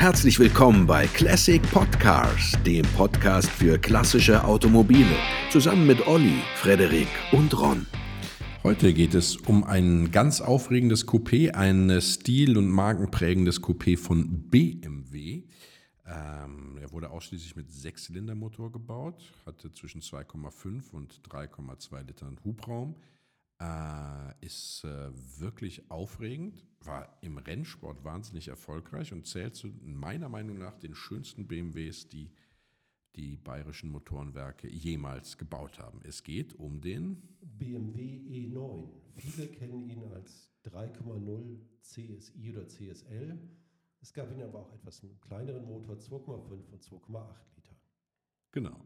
Herzlich 0.00 0.38
willkommen 0.38 0.86
bei 0.86 1.06
Classic 1.08 1.60
Podcars, 1.60 2.52
dem 2.64 2.86
Podcast 2.96 3.50
für 3.50 3.78
klassische 3.78 4.42
Automobile, 4.42 5.14
zusammen 5.50 5.86
mit 5.86 6.06
Olli, 6.06 6.40
Frederik 6.56 7.06
und 7.32 7.52
Ron. 7.60 7.86
Heute 8.62 8.94
geht 8.94 9.12
es 9.12 9.36
um 9.36 9.62
ein 9.62 10.10
ganz 10.10 10.40
aufregendes 10.40 11.06
Coupé, 11.06 11.50
ein 11.50 12.00
stil- 12.00 12.56
und 12.56 12.70
markenprägendes 12.70 13.62
Coupé 13.62 13.98
von 13.98 14.48
BMW. 14.48 15.42
Ähm, 16.06 16.78
er 16.80 16.90
wurde 16.92 17.10
ausschließlich 17.10 17.54
mit 17.54 17.70
Sechszylindermotor 17.70 18.72
gebaut, 18.72 19.22
hatte 19.44 19.70
zwischen 19.70 20.00
2,5 20.00 20.92
und 20.92 21.20
3,2 21.28 22.04
Litern 22.04 22.40
Hubraum. 22.42 22.94
Äh, 23.60 24.46
ist 24.46 24.82
äh, 24.82 25.10
wirklich 25.38 25.90
aufregend, 25.90 26.64
war 26.84 27.18
im 27.20 27.38
Rennsport 27.38 28.04
wahnsinnig 28.04 28.48
erfolgreich 28.48 29.12
und 29.12 29.26
zählt 29.26 29.54
zu 29.54 29.68
meiner 29.82 30.28
Meinung 30.28 30.58
nach 30.58 30.76
den 30.78 30.94
schönsten 30.94 31.46
BMWs, 31.46 32.08
die 32.08 32.30
die 33.16 33.36
bayerischen 33.36 33.90
Motorenwerke 33.90 34.68
jemals 34.68 35.36
gebaut 35.36 35.78
haben. 35.78 36.00
Es 36.04 36.22
geht 36.22 36.54
um 36.54 36.80
den 36.80 37.20
BMW 37.42 38.00
E9. 38.02 38.88
Viele 39.16 39.48
kennen 39.48 39.90
ihn 39.90 40.04
als 40.12 40.52
3,0 40.64 41.58
CSI 41.82 42.50
oder 42.50 42.68
CSL. 42.68 43.38
Es 44.00 44.12
gab 44.12 44.30
ihn 44.32 44.42
aber 44.42 44.60
auch 44.60 44.72
etwas 44.72 45.04
kleineren 45.20 45.64
Motor, 45.66 45.96
2,5 45.96 46.70
und 46.70 46.82
2,8 46.82 47.34
Liter. 47.56 47.76
Genau. 48.52 48.80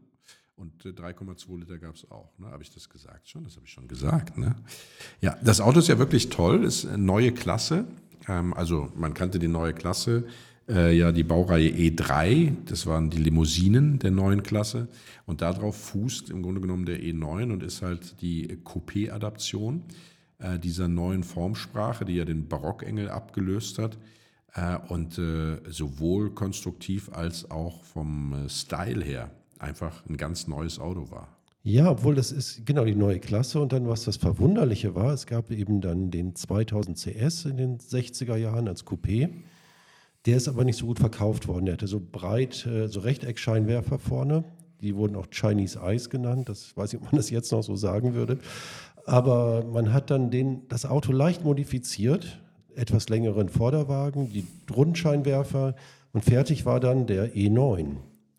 Und 0.55 0.85
äh, 0.85 0.89
3,2 0.89 1.59
Liter 1.59 1.77
gab 1.77 1.95
es 1.95 2.09
auch. 2.09 2.31
Ne? 2.39 2.47
Habe 2.47 2.63
ich 2.63 2.73
das 2.73 2.89
gesagt 2.89 3.27
schon? 3.27 3.43
Das 3.43 3.55
habe 3.55 3.65
ich 3.65 3.71
schon 3.71 3.87
gesagt. 3.87 4.37
Ne? 4.37 4.55
Ja, 5.21 5.37
das 5.43 5.59
Auto 5.59 5.79
ist 5.79 5.89
ja 5.89 5.99
wirklich 5.99 6.29
toll. 6.29 6.63
Ist 6.63 6.85
eine 6.85 6.97
neue 6.97 7.31
Klasse. 7.33 7.85
Ähm, 8.27 8.53
also 8.53 8.91
man 8.95 9.13
kannte 9.13 9.37
die 9.37 9.49
neue 9.49 9.73
Klasse. 9.73 10.25
Äh, 10.69 10.97
ja, 10.97 11.11
die 11.11 11.23
Baureihe 11.23 11.69
E3. 11.69 12.53
Das 12.65 12.85
waren 12.87 13.09
die 13.09 13.17
Limousinen 13.17 13.99
der 13.99 14.11
neuen 14.11 14.43
Klasse. 14.43 14.87
Und 15.25 15.41
darauf 15.41 15.75
fußt 15.75 16.29
im 16.29 16.41
Grunde 16.41 16.61
genommen 16.61 16.85
der 16.85 17.01
E9 17.01 17.51
und 17.51 17.61
ist 17.61 17.81
halt 17.81 18.21
die 18.21 18.47
Coupé-Adaption 18.63 19.83
äh, 20.39 20.57
dieser 20.57 20.87
neuen 20.87 21.23
Formsprache, 21.23 22.05
die 22.05 22.15
ja 22.15 22.25
den 22.25 22.47
Barockengel 22.47 23.09
abgelöst 23.09 23.77
hat 23.77 23.97
äh, 24.53 24.77
und 24.87 25.17
äh, 25.17 25.57
sowohl 25.69 26.31
konstruktiv 26.33 27.09
als 27.11 27.51
auch 27.51 27.83
vom 27.83 28.45
äh, 28.45 28.49
Style 28.49 29.03
her 29.03 29.31
einfach 29.59 30.05
ein 30.07 30.17
ganz 30.17 30.47
neues 30.47 30.79
Auto 30.79 31.09
war. 31.11 31.27
Ja, 31.63 31.89
obwohl 31.89 32.13
das 32.13 32.31
ist 32.31 32.65
genau 32.65 32.85
die 32.85 32.93
neue 32.93 33.19
Klasse 33.19 33.59
und 33.59 33.73
dann 33.73 33.87
was 33.87 34.03
das 34.03 34.17
Verwunderliche 34.17 34.93
war, 34.93 35.13
es 35.13 35.25
gab 35.25 35.49
eben 35.49 35.81
dann 35.81 36.11
den 36.11 36.35
2000 36.35 36.95
CS 36.95 37.45
in 37.45 37.57
den 37.57 37.77
60er 37.79 38.35
Jahren 38.35 38.67
als 38.67 38.85
Coupé. 38.85 39.29
Der 40.25 40.37
ist 40.37 40.47
aber 40.47 40.63
nicht 40.63 40.77
so 40.77 40.85
gut 40.85 40.99
verkauft 40.99 41.47
worden. 41.47 41.65
Der 41.65 41.73
hatte 41.73 41.87
so 41.87 41.99
breit, 41.99 42.65
äh, 42.67 42.87
so 42.87 42.99
Rechteckscheinwerfer 42.99 43.97
vorne. 43.97 44.43
Die 44.81 44.95
wurden 44.95 45.15
auch 45.15 45.27
Chinese 45.31 45.79
Eyes 45.79 46.09
genannt. 46.11 46.49
Das 46.49 46.77
weiß 46.77 46.93
ich, 46.93 46.99
ob 46.99 47.05
man 47.05 47.15
das 47.15 47.31
jetzt 47.31 47.51
noch 47.51 47.63
so 47.63 47.75
sagen 47.75 48.13
würde. 48.13 48.37
Aber 49.05 49.63
man 49.65 49.93
hat 49.93 50.11
dann 50.11 50.31
den, 50.31 50.67
das 50.67 50.85
Auto 50.85 51.11
leicht 51.11 51.43
modifiziert, 51.43 52.39
etwas 52.75 53.09
längeren 53.09 53.49
Vorderwagen, 53.49 54.31
die 54.31 54.45
Rundscheinwerfer 54.71 55.75
und 56.13 56.23
fertig 56.23 56.65
war 56.65 56.79
dann 56.79 57.07
der 57.07 57.33
E9. 57.33 57.95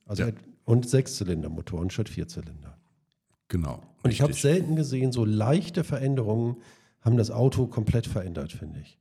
Also 0.07 0.25
Ja. 0.25 0.29
Und 0.67 0.87
Sechszylindermotoren 0.89 1.89
statt 1.89 2.11
Vierzylinder. 2.11 2.77
Genau. 3.49 3.83
Und 4.03 4.11
ich 4.11 4.21
habe 4.21 4.35
selten 4.35 4.77
gesehen, 4.77 5.13
so 5.13 5.25
leichte 5.25 5.85
Veränderungen 5.85 6.57
haben 7.01 7.17
das 7.17 7.31
Auto 7.31 7.67
komplett 7.67 8.07
verändert, 8.07 8.53
finde 8.53 8.81
ich. 8.81 8.99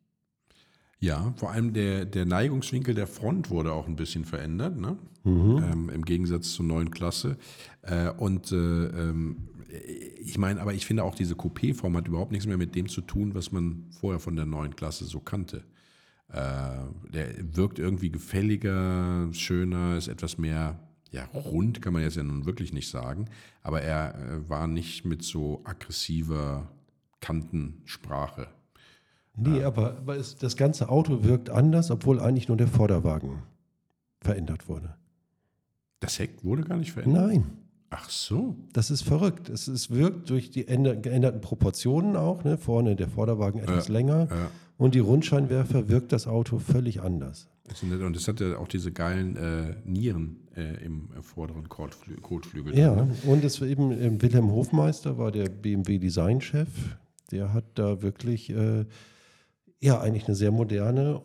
Ja, 0.99 1.33
vor 1.35 1.51
allem 1.51 1.73
der, 1.73 2.05
der 2.05 2.25
Neigungswinkel 2.25 2.93
der 2.95 3.07
Front 3.07 3.49
wurde 3.49 3.73
auch 3.73 3.87
ein 3.87 3.95
bisschen 3.95 4.25
verändert, 4.25 4.77
ne? 4.77 4.97
Mhm. 5.23 5.57
ähm, 5.57 5.89
im 5.89 6.05
Gegensatz 6.05 6.53
zur 6.53 6.65
neuen 6.65 6.91
Klasse. 6.91 7.37
Äh, 7.81 8.11
und 8.11 8.51
äh, 8.51 8.55
ähm, 8.55 9.49
ich 10.19 10.37
meine, 10.37 10.61
aber 10.61 10.73
ich 10.73 10.85
finde 10.85 11.03
auch 11.03 11.15
diese 11.15 11.33
Coupé-Form 11.33 11.97
hat 11.97 12.07
überhaupt 12.07 12.31
nichts 12.31 12.47
mehr 12.47 12.57
mit 12.57 12.75
dem 12.75 12.87
zu 12.87 13.01
tun, 13.01 13.33
was 13.33 13.51
man 13.51 13.85
vorher 13.99 14.19
von 14.19 14.35
der 14.35 14.45
neuen 14.45 14.75
Klasse 14.75 15.05
so 15.05 15.19
kannte. 15.19 15.63
Äh, 16.29 16.77
der 17.11 17.55
wirkt 17.55 17.79
irgendwie 17.79 18.11
gefälliger, 18.11 19.27
schöner, 19.33 19.97
ist 19.97 20.07
etwas 20.07 20.37
mehr, 20.37 20.79
ja, 21.11 21.25
rund 21.33 21.81
kann 21.81 21.93
man 21.93 22.01
jetzt 22.01 22.17
ja 22.17 22.23
nun 22.23 22.45
wirklich 22.45 22.73
nicht 22.73 22.89
sagen, 22.89 23.29
aber 23.63 23.81
er 23.81 24.15
äh, 24.15 24.49
war 24.49 24.67
nicht 24.67 25.05
mit 25.05 25.23
so 25.23 25.61
aggressiver 25.63 26.67
Kantensprache. 27.21 28.47
Nee, 29.37 29.63
aber, 29.63 29.97
aber 29.97 30.15
es, 30.17 30.35
das 30.37 30.55
ganze 30.55 30.89
Auto 30.89 31.23
wirkt 31.23 31.49
anders, 31.49 31.91
obwohl 31.91 32.19
eigentlich 32.19 32.47
nur 32.47 32.57
der 32.57 32.67
Vorderwagen 32.67 33.43
verändert 34.21 34.67
wurde. 34.69 34.95
Das 35.99 36.19
Heck 36.19 36.43
wurde 36.43 36.63
gar 36.63 36.77
nicht 36.77 36.91
verändert? 36.93 37.27
Nein, 37.27 37.45
Ach 37.89 38.09
so. 38.09 38.55
das 38.73 38.91
ist 38.91 39.03
verrückt. 39.03 39.49
Es, 39.49 39.67
es 39.67 39.89
wirkt 39.91 40.29
durch 40.29 40.51
die 40.51 40.67
änder, 40.67 40.95
geänderten 40.95 41.41
Proportionen 41.41 42.15
auch. 42.15 42.43
Ne? 42.43 42.57
Vorne 42.57 42.95
der 42.95 43.07
Vorderwagen 43.07 43.59
etwas 43.59 43.87
Ja, 43.87 43.93
länger 43.93 44.27
ja. 44.29 44.51
und 44.77 44.95
die 44.95 44.99
Rundscheinwerfer 44.99 45.87
wirkt 45.89 46.11
das 46.11 46.27
Auto 46.27 46.59
völlig 46.59 47.01
anders. 47.01 47.47
Und 47.81 48.15
es 48.15 48.27
hat 48.27 48.39
ja 48.39 48.57
auch 48.57 48.67
diese 48.67 48.91
geilen 48.91 49.35
äh, 49.35 49.75
Nieren 49.85 50.47
äh, 50.55 50.83
im 50.85 51.09
äh, 51.17 51.21
vorderen 51.21 51.67
Kotflü 51.67 52.15
Kotflügel. 52.17 52.77
Ja, 52.77 52.93
drin, 52.93 53.07
ne? 53.07 53.15
und 53.25 53.43
es 53.43 53.59
war 53.59 53.67
eben 53.67 53.91
äh, 53.91 54.21
Wilhelm 54.21 54.51
Hofmeister 54.51 55.17
war 55.17 55.31
der 55.31 55.49
BMW 55.49 55.97
Designchef. 55.97 56.69
Der 57.31 57.53
hat 57.53 57.65
da 57.73 58.03
wirklich 58.03 58.51
äh, 58.51 58.85
ja 59.79 59.99
eigentlich 59.99 60.27
eine 60.27 60.35
sehr 60.35 60.51
moderne, 60.51 61.23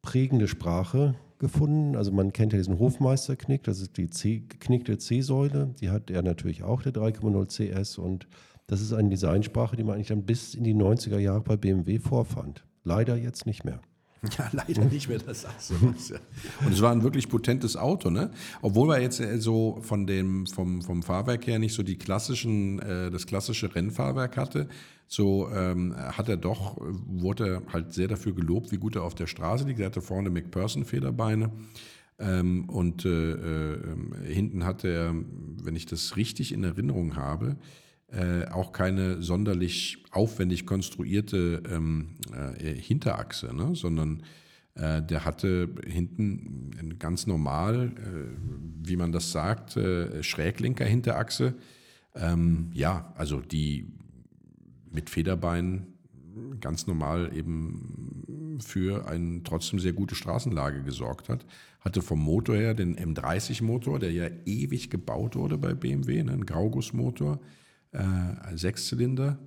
prägende 0.00 0.48
Sprache 0.48 1.14
gefunden. 1.38 1.94
Also 1.94 2.10
man 2.10 2.32
kennt 2.32 2.54
ja 2.54 2.58
diesen 2.58 2.78
Hofmeisterknick, 2.78 3.62
das 3.64 3.80
ist 3.80 3.96
die 3.98 4.08
C, 4.08 4.44
geknickte 4.48 4.96
C-Säule. 4.96 5.74
Die 5.80 5.90
hat 5.90 6.10
er 6.10 6.22
natürlich 6.22 6.62
auch, 6.62 6.82
der 6.82 6.94
3,0 6.94 7.80
CS. 7.80 7.98
Und 7.98 8.26
das 8.66 8.80
ist 8.80 8.94
eine 8.94 9.10
Designsprache, 9.10 9.76
die 9.76 9.84
man 9.84 9.96
eigentlich 9.96 10.08
dann 10.08 10.24
bis 10.24 10.54
in 10.54 10.64
die 10.64 10.74
90er 10.74 11.18
Jahre 11.18 11.42
bei 11.42 11.56
BMW 11.58 11.98
vorfand. 11.98 12.64
Leider 12.82 13.16
jetzt 13.16 13.44
nicht 13.44 13.64
mehr. 13.64 13.80
Ja, 14.38 14.48
leider 14.52 14.84
nicht 14.84 15.08
mehr, 15.08 15.18
das 15.18 15.42
ja. 15.42 15.50
Und 16.64 16.72
es 16.72 16.80
war 16.80 16.92
ein 16.92 17.02
wirklich 17.02 17.28
potentes 17.28 17.76
Auto, 17.76 18.08
ne? 18.08 18.30
Obwohl 18.60 18.88
wir 18.88 19.00
jetzt 19.00 19.20
äh, 19.20 19.38
so 19.38 19.80
von 19.82 20.06
dem, 20.06 20.46
vom, 20.46 20.82
vom 20.82 21.02
Fahrwerk 21.02 21.46
her 21.46 21.58
nicht 21.58 21.74
so 21.74 21.82
die 21.82 21.96
klassischen, 21.96 22.78
äh, 22.78 23.10
das 23.10 23.26
klassische 23.26 23.74
Rennfahrwerk 23.74 24.36
hatte, 24.36 24.68
so 25.08 25.50
ähm, 25.50 25.94
hat 25.96 26.28
er 26.28 26.36
doch, 26.36 26.78
äh, 26.78 26.82
wurde 27.06 27.48
er 27.48 27.72
halt 27.72 27.92
sehr 27.92 28.08
dafür 28.08 28.32
gelobt, 28.32 28.70
wie 28.70 28.78
gut 28.78 28.96
er 28.96 29.02
auf 29.02 29.14
der 29.14 29.26
Straße 29.26 29.64
liegt. 29.64 29.80
Er 29.80 29.86
hatte 29.86 30.02
vorne 30.02 30.30
McPherson-Federbeine. 30.30 31.50
Ähm, 32.18 32.68
und 32.68 33.04
äh, 33.04 33.32
äh, 33.32 33.78
hinten 34.24 34.64
hatte 34.64 34.88
er, 34.88 35.14
wenn 35.64 35.74
ich 35.74 35.86
das 35.86 36.16
richtig 36.16 36.52
in 36.52 36.62
Erinnerung 36.62 37.16
habe, 37.16 37.56
äh, 38.12 38.46
auch 38.50 38.72
keine 38.72 39.22
sonderlich 39.22 40.04
aufwendig 40.10 40.66
konstruierte 40.66 41.62
ähm, 41.70 42.16
äh, 42.32 42.74
Hinterachse, 42.74 43.54
ne? 43.54 43.74
sondern 43.74 44.22
äh, 44.74 45.02
der 45.02 45.24
hatte 45.24 45.68
hinten 45.86 46.96
ganz 46.98 47.26
normal, 47.26 47.92
äh, 47.96 48.86
wie 48.86 48.96
man 48.96 49.12
das 49.12 49.32
sagt, 49.32 49.76
äh, 49.76 50.22
Schräglenker-Hinterachse. 50.22 51.54
Ähm, 52.14 52.70
ja, 52.74 53.12
also 53.16 53.40
die 53.40 53.86
mit 54.90 55.08
Federbeinen 55.08 55.86
ganz 56.60 56.86
normal 56.86 57.34
eben 57.34 58.58
für 58.60 59.06
eine 59.08 59.42
trotzdem 59.42 59.78
sehr 59.78 59.92
gute 59.92 60.14
Straßenlage 60.14 60.82
gesorgt 60.82 61.28
hat. 61.28 61.44
Hatte 61.80 62.02
vom 62.02 62.20
Motor 62.20 62.56
her 62.56 62.74
den 62.74 62.96
M30-Motor, 62.96 63.98
der 63.98 64.12
ja 64.12 64.28
ewig 64.44 64.90
gebaut 64.90 65.34
wurde 65.36 65.58
bei 65.58 65.74
BMW, 65.74 66.22
ne, 66.22 66.32
ein 66.32 66.46
Graugussmotor, 66.46 67.40
äh, 67.92 67.98
ein 67.98 68.56
Sechszylinder, 68.58 69.38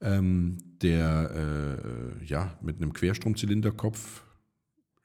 ähm, 0.00 0.58
der 0.82 1.30
äh, 2.20 2.24
ja 2.24 2.56
mit 2.62 2.76
einem 2.76 2.92
Querstromzylinderkopf, 2.92 4.22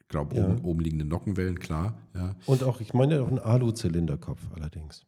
ich 0.01 0.07
glaube 0.07 0.35
Ja. 0.35 0.43
oben, 0.45 0.59
oben 0.65 0.79
liegende 0.81 1.05
Nockenwellen, 1.05 1.59
klar, 1.59 1.97
ja, 2.13 2.35
Und 2.45 2.63
auch, 2.63 2.81
ich 2.81 2.93
meine, 2.93 3.21
auch 3.21 3.29
ein 3.31 3.39
Alu-Zylinderkopf 3.39 4.41
allerdings. 4.55 5.05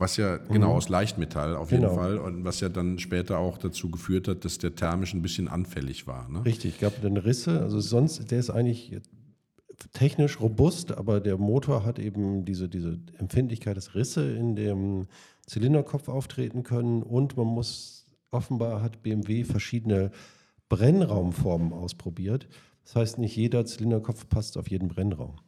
Was 0.00 0.16
ja 0.16 0.36
genau 0.36 0.74
aus 0.74 0.88
Leichtmetall 0.88 1.56
auf 1.56 1.72
jeden 1.72 1.82
Genau. 1.82 1.94
Fall 1.96 2.18
und 2.18 2.44
was 2.44 2.60
ja 2.60 2.68
dann 2.68 2.98
später 3.00 3.38
auch 3.38 3.58
dazu 3.58 3.90
geführt 3.90 4.28
hat, 4.28 4.44
dass 4.44 4.58
der 4.58 4.74
thermisch 4.76 5.12
ein 5.12 5.22
bisschen 5.22 5.48
anfällig 5.48 6.06
war. 6.06 6.28
Ne? 6.28 6.44
Richtig, 6.44 6.78
gab 6.78 7.00
dann 7.02 7.16
Risse. 7.16 7.60
Also 7.60 7.80
sonst, 7.80 8.30
der 8.30 8.38
ist 8.38 8.50
eigentlich 8.50 8.96
technisch 9.92 10.40
robust, 10.40 10.92
aber 10.92 11.20
der 11.20 11.36
Motor 11.36 11.84
hat 11.84 11.98
eben 11.98 12.44
diese, 12.44 12.68
diese 12.68 12.98
Empfindlichkeit, 13.18 13.76
dass 13.76 13.94
Risse 13.96 14.30
in 14.36 14.54
dem 14.54 15.06
Zylinderkopf 15.48 16.08
auftreten 16.08 16.62
können 16.62 17.02
und 17.02 17.36
man 17.36 17.46
muss, 17.46 18.06
offenbar 18.30 18.82
hat 18.82 19.02
BMW 19.02 19.42
verschiedene 19.44 20.10
Brennraumformen 20.68 21.72
ausprobiert. 21.72 22.46
Das 22.84 22.94
heißt, 22.96 23.18
nicht 23.18 23.34
jeder 23.36 23.64
Zylinderkopf 23.66 24.28
passt 24.28 24.56
auf 24.58 24.70
jeden 24.70 24.88
Brennraum. 24.88 25.38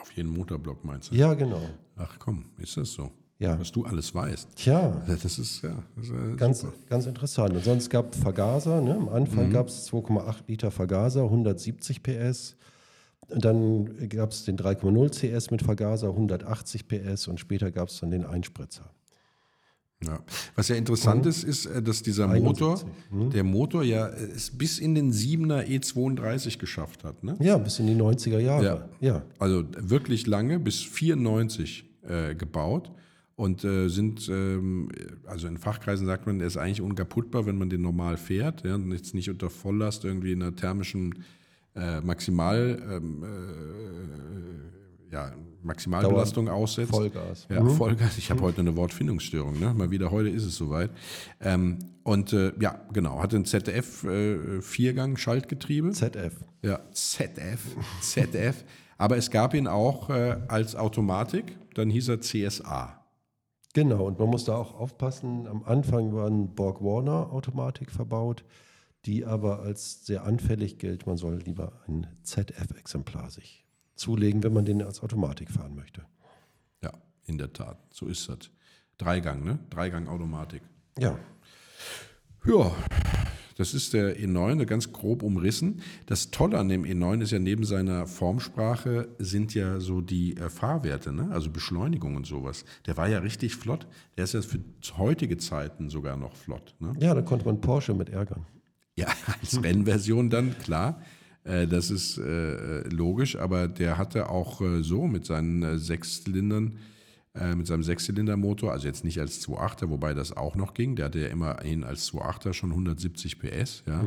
Auf 0.00 0.12
jeden 0.12 0.30
Motorblock 0.30 0.84
meinst 0.84 1.10
du? 1.10 1.14
Ja, 1.16 1.34
genau. 1.34 1.60
Ach 1.96 2.16
komm, 2.18 2.46
ist 2.58 2.76
das 2.76 2.92
so? 2.92 3.10
Ja. 3.38 3.58
Was 3.58 3.72
du 3.72 3.84
alles 3.84 4.14
weißt. 4.14 4.54
Tja, 4.56 5.02
Ja, 5.08 5.14
Das 5.16 5.38
ist 5.38 5.62
ja 5.62 5.82
das 5.96 6.08
ist, 6.08 6.36
ganz, 6.36 6.60
super. 6.60 6.74
ganz 6.88 7.06
interessant. 7.06 7.54
Und 7.54 7.64
sonst 7.64 7.88
gab 7.90 8.12
es 8.14 8.20
Vergaser. 8.20 8.80
Ne? 8.82 8.94
Am 8.94 9.08
Anfang 9.08 9.48
Mhm. 9.48 9.52
gab 9.52 9.68
es 9.68 9.86
2,8 9.90 10.44
Liter 10.46 10.70
Vergaser, 10.70 11.24
170 11.24 12.02
PS. 12.02 12.56
Und 13.28 13.44
dann 13.44 14.08
gab 14.08 14.30
es 14.30 14.44
den 14.44 14.56
3,0 14.56 15.10
CS 15.10 15.50
mit 15.50 15.62
Vergaser, 15.62 16.08
180 16.08 16.88
PS 16.88 17.28
und 17.28 17.38
später 17.38 17.70
gab 17.70 17.88
es 17.88 18.00
dann 18.00 18.10
den 18.10 18.24
Einspritzer. 18.24 18.90
Ja. 20.02 20.18
Was 20.56 20.68
ja 20.68 20.76
interessant 20.76 21.26
ist, 21.26 21.44
ist, 21.44 21.66
äh, 21.66 21.82
dass 21.82 22.02
dieser 22.02 22.26
Motor, 22.26 22.80
71, 22.80 22.88
hm? 23.10 23.30
der 23.30 23.44
Motor 23.44 23.82
ja 23.82 24.06
äh, 24.06 24.24
es 24.34 24.50
bis 24.50 24.78
in 24.78 24.94
den 24.94 25.12
7er 25.12 25.66
E32 25.66 26.58
geschafft 26.58 27.04
hat. 27.04 27.22
Ne? 27.22 27.36
Ja, 27.40 27.58
bis 27.58 27.78
in 27.78 27.86
die 27.86 27.94
90er 27.94 28.38
Jahre. 28.38 28.88
Ja. 29.00 29.22
Also 29.38 29.64
wirklich 29.76 30.26
lange, 30.26 30.58
bis 30.58 30.80
94 30.80 31.84
äh, 32.02 32.34
gebaut 32.34 32.90
und 33.36 33.62
äh, 33.64 33.88
sind, 33.88 34.26
ähm, 34.30 34.88
also 35.26 35.46
in 35.48 35.58
Fachkreisen 35.58 36.06
sagt 36.06 36.26
man, 36.26 36.38
der 36.38 36.48
ist 36.48 36.56
eigentlich 36.56 36.80
unkaputtbar, 36.80 37.44
wenn 37.44 37.58
man 37.58 37.68
den 37.68 37.82
normal 37.82 38.16
fährt, 38.16 38.64
ja, 38.64 38.76
und 38.76 38.92
jetzt 38.92 39.14
nicht 39.14 39.28
unter 39.28 39.50
Volllast 39.50 40.04
irgendwie 40.04 40.32
in 40.32 40.42
einer 40.42 40.56
thermischen 40.56 41.24
äh, 41.74 42.00
Maximal, 42.00 42.82
ähm, 42.90 43.24
äh, 45.10 45.12
ja, 45.14 45.32
Maximalbelastung 45.62 46.48
aussetzt. 46.48 46.90
Vollgas. 46.90 47.46
Ja, 47.50 47.64
Vollgas. 47.64 48.18
Ich 48.18 48.30
habe 48.30 48.40
heute 48.42 48.60
eine 48.60 48.76
Wortfindungsstörung. 48.76 49.58
Ne? 49.58 49.74
Mal 49.74 49.90
wieder, 49.90 50.10
heute 50.10 50.30
ist 50.30 50.44
es 50.44 50.56
soweit. 50.56 50.90
Ähm, 51.40 51.78
und 52.02 52.32
äh, 52.32 52.52
ja, 52.60 52.80
genau, 52.92 53.20
hatte 53.22 53.36
ein 53.36 53.44
ZF 53.44 54.04
äh, 54.04 54.60
Viergang 54.62 55.16
Schaltgetriebe. 55.16 55.90
ZF. 55.90 56.44
Ja, 56.62 56.80
ZF, 56.92 57.76
ZF. 58.00 58.64
Aber 58.98 59.16
es 59.16 59.30
gab 59.30 59.54
ihn 59.54 59.66
auch 59.66 60.10
äh, 60.10 60.38
als 60.48 60.76
Automatik, 60.76 61.56
dann 61.74 61.90
hieß 61.90 62.08
er 62.08 62.20
CSA. 62.20 63.00
Genau, 63.72 64.04
und 64.04 64.18
man 64.18 64.28
muss 64.28 64.44
da 64.44 64.56
auch 64.56 64.74
aufpassen. 64.74 65.46
Am 65.46 65.62
Anfang 65.62 66.12
war 66.12 66.26
ein 66.26 66.54
Borg 66.54 66.82
Warner 66.82 67.32
Automatik 67.32 67.90
verbaut, 67.90 68.44
die 69.06 69.24
aber 69.24 69.60
als 69.60 70.04
sehr 70.04 70.24
anfällig 70.24 70.78
gilt. 70.78 71.06
Man 71.06 71.16
soll 71.16 71.36
lieber 71.36 71.72
ein 71.86 72.06
ZF-Exemplar 72.22 73.30
sich 73.30 73.66
zulegen, 73.94 74.42
wenn 74.42 74.52
man 74.52 74.64
den 74.64 74.82
als 74.82 75.02
Automatik 75.02 75.50
fahren 75.50 75.74
möchte. 75.74 76.04
Ja, 76.82 76.92
in 77.26 77.38
der 77.38 77.52
Tat, 77.52 77.78
so 77.92 78.06
ist 78.06 78.28
das. 78.28 78.50
Dreigang, 78.98 79.44
ne? 79.44 79.58
Dreigang 79.70 80.08
Automatik. 80.08 80.62
Ja, 80.98 81.18
Ja, 82.46 82.74
das 83.56 83.74
ist 83.74 83.92
der 83.92 84.18
E9, 84.18 84.64
ganz 84.64 84.90
grob 84.90 85.22
umrissen. 85.22 85.82
Das 86.06 86.30
Tolle 86.30 86.58
an 86.58 86.70
dem 86.70 86.84
E9 86.84 87.20
ist 87.20 87.32
ja 87.32 87.38
neben 87.38 87.64
seiner 87.64 88.06
Formsprache 88.06 89.08
sind 89.18 89.52
ja 89.54 89.80
so 89.80 90.00
die 90.00 90.38
äh, 90.38 90.48
Fahrwerte, 90.48 91.12
ne? 91.12 91.28
also 91.30 91.50
Beschleunigung 91.50 92.16
und 92.16 92.26
sowas. 92.26 92.64
Der 92.86 92.96
war 92.96 93.08
ja 93.08 93.18
richtig 93.18 93.56
flott. 93.56 93.86
Der 94.16 94.24
ist 94.24 94.32
ja 94.32 94.40
für 94.40 94.60
heutige 94.96 95.36
Zeiten 95.36 95.90
sogar 95.90 96.16
noch 96.16 96.34
flott. 96.34 96.74
Ne? 96.78 96.94
ja, 97.00 97.12
da 97.12 97.20
konnte 97.20 97.44
man 97.44 97.60
Porsche 97.60 97.92
mit 97.92 98.08
ärgern. 98.08 98.46
Ja, 99.00 99.08
als 99.40 99.62
Rennversion 99.62 100.30
dann, 100.30 100.58
klar. 100.58 101.00
Äh, 101.44 101.66
Das 101.66 101.90
ist 101.90 102.18
äh, 102.18 102.82
logisch, 102.88 103.36
aber 103.36 103.66
der 103.68 103.96
hatte 103.98 104.28
auch 104.28 104.60
äh, 104.60 104.82
so 104.82 105.06
mit 105.06 105.24
seinen 105.24 105.62
äh, 105.62 105.78
Sechszylindern, 105.78 106.76
äh, 107.34 107.54
mit 107.54 107.66
seinem 107.66 107.82
Sechszylindermotor, 107.82 108.72
also 108.72 108.86
jetzt 108.88 109.04
nicht 109.04 109.18
als 109.20 109.40
2.8er, 109.46 109.88
wobei 109.88 110.12
das 110.14 110.36
auch 110.36 110.54
noch 110.54 110.74
ging. 110.74 110.96
Der 110.96 111.06
hatte 111.06 111.20
ja 111.20 111.28
immerhin 111.28 111.82
als 111.84 112.12
2.8er 112.12 112.52
schon 112.52 112.70
170 112.70 113.38
PS, 113.38 113.84
ja. 113.86 114.04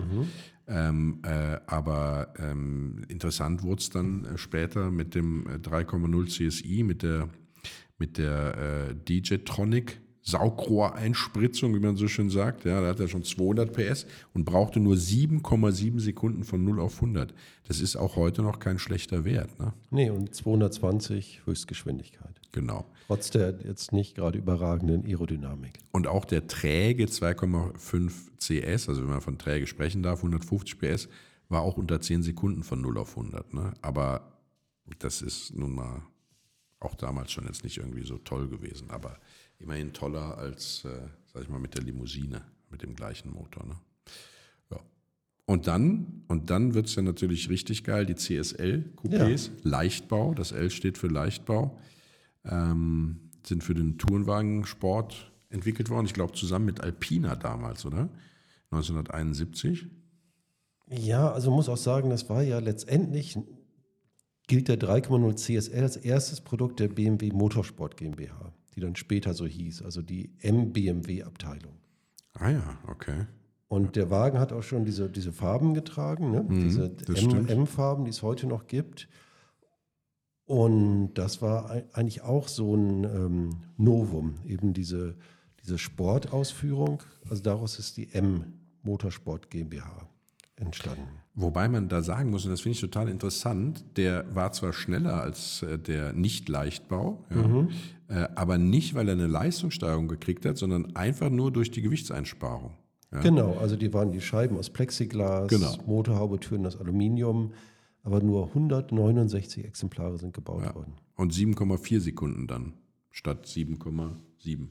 Ähm, 0.67 1.19
äh, 1.23 1.57
aber 1.67 2.33
ähm, 2.37 3.01
interessant 3.09 3.63
wurde 3.63 3.81
es 3.81 3.89
dann 3.89 4.25
äh, 4.25 4.37
später 4.37 4.91
mit 4.91 5.13
dem 5.15 5.45
äh, 5.47 5.55
3,0 5.57 6.27
CSI, 6.27 6.83
mit 6.83 7.01
der, 7.03 7.27
mit 7.97 8.17
der 8.17 8.89
äh, 8.91 8.95
DJ-Tronic. 8.95 9.99
Saugrohreinspritzung, 10.23 11.75
wie 11.75 11.79
man 11.79 11.97
so 11.97 12.07
schön 12.07 12.29
sagt. 12.29 12.63
Ja, 12.65 12.81
da 12.81 12.87
hat 12.87 12.99
er 12.99 13.09
schon 13.09 13.23
200 13.23 13.73
PS 13.73 14.05
und 14.33 14.45
brauchte 14.45 14.79
nur 14.79 14.95
7,7 14.95 15.99
Sekunden 15.99 16.43
von 16.45 16.63
0 16.63 16.79
auf 16.79 16.95
100. 16.95 17.33
Das 17.67 17.81
ist 17.81 17.97
auch 17.97 18.15
heute 18.15 18.41
noch 18.41 18.59
kein 18.59 18.79
schlechter 18.79 19.25
Wert. 19.25 19.59
Ne? 19.59 19.73
Nee, 19.91 20.09
und 20.09 20.33
220 20.33 21.41
Höchstgeschwindigkeit. 21.45 22.39
Genau. 22.53 22.85
Trotz 23.07 23.31
der 23.31 23.59
jetzt 23.65 23.91
nicht 23.91 24.15
gerade 24.15 24.37
überragenden 24.37 25.05
Aerodynamik. 25.05 25.79
Und 25.91 26.07
auch 26.07 26.23
der 26.23 26.47
träge 26.47 27.05
2,5 27.05 28.11
CS, 28.39 28.89
also 28.89 29.01
wenn 29.01 29.09
man 29.09 29.21
von 29.21 29.37
träge 29.37 29.67
sprechen 29.67 30.03
darf, 30.03 30.19
150 30.19 30.79
PS, 30.79 31.09
war 31.49 31.61
auch 31.61 31.77
unter 31.77 31.99
10 31.99 32.23
Sekunden 32.23 32.63
von 32.63 32.81
0 32.81 32.97
auf 32.97 33.17
100. 33.17 33.53
Ne? 33.53 33.73
Aber 33.81 34.31
das 34.99 35.21
ist 35.21 35.55
nun 35.55 35.75
mal 35.75 36.03
auch 36.79 36.95
damals 36.95 37.31
schon 37.31 37.45
jetzt 37.45 37.63
nicht 37.63 37.77
irgendwie 37.77 38.03
so 38.03 38.17
toll 38.17 38.47
gewesen, 38.47 38.89
aber 38.89 39.17
immerhin 39.63 39.93
toller 39.93 40.37
als, 40.37 40.85
äh, 40.85 40.89
sag 41.33 41.43
ich 41.43 41.49
mal, 41.49 41.59
mit 41.59 41.75
der 41.75 41.83
Limousine, 41.83 42.41
mit 42.69 42.83
dem 42.83 42.95
gleichen 42.95 43.31
Motor. 43.31 43.65
Ne? 43.65 43.75
Ja. 44.71 44.79
Und 45.45 45.67
dann, 45.67 46.23
und 46.27 46.49
dann 46.49 46.73
wird 46.73 46.87
es 46.87 46.95
ja 46.95 47.01
natürlich 47.01 47.49
richtig 47.49 47.83
geil, 47.83 48.05
die 48.05 48.15
CSL-Coupés, 48.15 49.49
Leichtbau, 49.63 50.33
das 50.33 50.51
L 50.51 50.69
steht 50.69 50.97
für 50.97 51.07
Leichtbau, 51.07 51.79
ähm, 52.45 53.31
sind 53.45 53.63
für 53.63 53.73
den 53.73 53.97
Tourenwagensport 53.97 55.31
entwickelt 55.49 55.89
worden. 55.89 56.05
Ich 56.05 56.13
glaube, 56.13 56.33
zusammen 56.33 56.65
mit 56.65 56.81
Alpina 56.81 57.35
damals, 57.35 57.85
oder? 57.85 58.09
1971. 58.71 59.87
Ja, 60.89 61.31
also 61.31 61.51
muss 61.51 61.69
auch 61.69 61.77
sagen, 61.77 62.09
das 62.09 62.29
war 62.29 62.43
ja 62.43 62.59
letztendlich, 62.59 63.37
gilt 64.47 64.67
der 64.67 64.79
3,0 64.79 65.35
CSL 65.35 65.83
als 65.83 65.97
erstes 65.97 66.41
Produkt 66.41 66.79
der 66.79 66.89
BMW 66.89 67.31
Motorsport 67.31 67.97
GmbH, 67.97 68.53
die 68.75 68.79
dann 68.81 68.95
später 68.95 69.33
so 69.33 69.45
hieß, 69.45 69.81
also 69.83 70.01
die 70.01 70.31
M-BMW-Abteilung. 70.39 71.73
Ah 72.33 72.49
ja, 72.49 72.77
okay. 72.87 73.25
Und 73.67 73.95
der 73.95 74.09
Wagen 74.09 74.39
hat 74.39 74.53
auch 74.53 74.61
schon 74.63 74.85
diese, 74.85 75.09
diese 75.09 75.31
Farben 75.31 75.73
getragen, 75.73 76.31
ne? 76.31 76.45
diese 76.49 76.89
das 76.89 77.21
M- 77.23 77.29
stimmt. 77.31 77.49
M-Farben, 77.49 78.05
die 78.05 78.11
es 78.11 78.21
heute 78.21 78.45
noch 78.47 78.67
gibt. 78.67 79.07
Und 80.45 81.13
das 81.15 81.41
war 81.41 81.69
ei- 81.71 81.85
eigentlich 81.93 82.21
auch 82.21 82.47
so 82.47 82.75
ein 82.75 83.03
ähm, 83.05 83.49
Novum, 83.77 84.35
eben 84.45 84.73
diese, 84.73 85.15
diese 85.63 85.77
Sportausführung. 85.77 87.01
Also 87.29 87.41
daraus 87.41 87.79
ist 87.79 87.97
die 87.97 88.11
M 88.13 88.53
Motorsport 88.83 89.49
GmbH 89.49 90.07
entstanden. 90.57 91.07
Wobei 91.35 91.67
man 91.67 91.89
da 91.89 92.03
sagen 92.03 92.29
muss, 92.29 92.45
und 92.45 92.51
das 92.51 92.61
finde 92.61 92.75
ich 92.75 92.81
total 92.81 93.09
interessant, 93.09 93.83
der 93.97 94.23
war 94.35 94.51
zwar 94.51 94.71
schneller 94.71 95.19
als 95.21 95.63
äh, 95.63 95.79
der 95.79 96.13
Nicht-Leichtbau, 96.13 97.23
ja, 97.31 97.67
äh, 98.25 98.27
aber 98.35 98.59
nicht, 98.59 98.93
weil 98.93 99.07
er 99.07 99.13
eine 99.13 99.25
Leistungssteigerung 99.25 100.07
gekriegt 100.07 100.45
hat, 100.45 100.57
sondern 100.57 100.95
einfach 100.95 101.31
nur 101.31 101.51
durch 101.51 101.71
die 101.71 101.81
Gewichtseinsparung. 101.81 102.73
Ja. 103.11 103.21
Genau, 103.21 103.57
also 103.57 103.75
die 103.75 103.91
waren 103.93 104.11
die 104.11 104.21
Scheiben 104.21 104.57
aus 104.57 104.69
Plexiglas, 104.69 105.47
Genau. 105.49 105.75
Motorhaube, 105.87 106.39
Türen 106.39 106.65
aus 106.67 106.77
Aluminium, 106.79 107.53
aber 108.03 108.21
nur 108.21 108.47
169 108.49 109.65
Exemplare 109.65 110.17
sind 110.19 110.33
gebaut 110.33 110.63
Ja. 110.63 110.75
worden. 110.75 110.93
Und 111.15 111.33
7,4 111.33 111.99
Sekunden 111.99 112.47
dann 112.47 112.73
statt 113.09 113.45
7,7. 113.47 114.67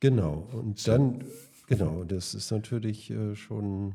Genau, 0.00 0.48
und 0.52 0.86
dann, 0.88 1.24
genau, 1.66 2.04
das 2.04 2.34
ist 2.34 2.50
natürlich 2.50 3.10
äh, 3.10 3.34
schon, 3.36 3.94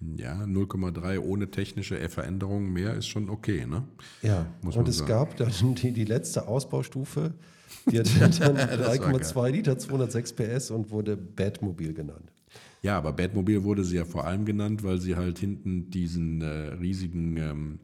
Ja, 0.00 0.44
0,3 0.44 1.18
ohne 1.18 1.50
technische 1.50 1.96
Veränderungen 2.08 2.72
mehr 2.72 2.94
ist 2.94 3.08
schon 3.08 3.28
okay, 3.28 3.66
ne? 3.66 3.82
ja, 4.22 4.46
Muss 4.62 4.76
und 4.76 4.86
es 4.86 4.98
sagen. 4.98 5.08
gab 5.08 5.36
dann 5.36 5.52
die, 5.74 5.92
die 5.92 6.04
letzte 6.04 6.46
Ausbaustufe, 6.46 7.34
die 7.90 7.98
hatte 7.98 8.16
dann 8.18 8.38
war 8.56 8.56
3,2 8.56 9.50
Liter, 9.50 9.76
206 9.76 10.32
PS 10.34 10.70
und 10.70 10.90
wurde 10.90 11.16
Batmobil 11.16 11.94
genannt. 11.94 12.32
Ja, 12.82 12.96
aber 12.96 13.12
Batmobil 13.12 13.64
wurde 13.64 13.82
sie 13.82 13.96
ja 13.96 14.04
vor 14.04 14.24
allem 14.24 14.44
genannt, 14.44 14.84
weil 14.84 15.00
sie 15.00 15.16
halt 15.16 15.38
hinten 15.40 15.90
diesen 15.90 16.42
äh, 16.42 16.46
riesigen 16.46 17.36
ähm, 17.36 17.78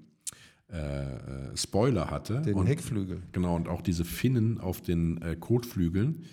äh, 0.72 0.76
äh, 0.76 1.56
Spoiler 1.56 2.10
hatte. 2.10 2.42
Den 2.42 2.54
und, 2.54 2.66
Heckflügel. 2.66 3.22
Genau, 3.32 3.56
und 3.56 3.68
auch 3.68 3.82
diese 3.82 4.04
Finnen 4.04 4.58
auf 4.58 4.80
den 4.80 5.20
äh, 5.20 5.36
Kotflügeln. 5.38 6.24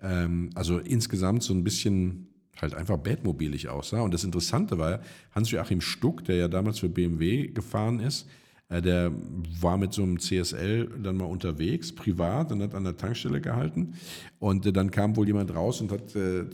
Ähm, 0.00 0.50
also 0.54 0.78
insgesamt 0.78 1.42
so 1.42 1.54
ein 1.54 1.64
bisschen 1.64 2.33
halt 2.60 2.74
einfach 2.74 2.96
Batmobilig 2.98 3.68
aussah. 3.68 4.00
Und 4.00 4.14
das 4.14 4.24
Interessante 4.24 4.78
war, 4.78 5.00
Hans-Joachim 5.34 5.80
Stuck, 5.80 6.24
der 6.24 6.36
ja 6.36 6.48
damals 6.48 6.78
für 6.78 6.88
BMW 6.88 7.48
gefahren 7.48 8.00
ist, 8.00 8.26
äh, 8.68 8.80
der 8.80 9.12
war 9.60 9.76
mit 9.76 9.92
so 9.92 10.02
einem 10.02 10.18
CSL 10.18 10.88
dann 11.02 11.16
mal 11.16 11.26
unterwegs, 11.26 11.94
privat, 11.94 12.52
und 12.52 12.62
hat 12.62 12.74
an 12.74 12.84
der 12.84 12.96
Tankstelle 12.96 13.40
gehalten. 13.40 13.94
Und 14.38 14.66
äh, 14.66 14.72
dann 14.72 14.90
kam 14.90 15.16
wohl 15.16 15.26
jemand 15.26 15.54
raus 15.54 15.80
und 15.80 15.92
hat 15.92 16.14
äh, 16.16 16.44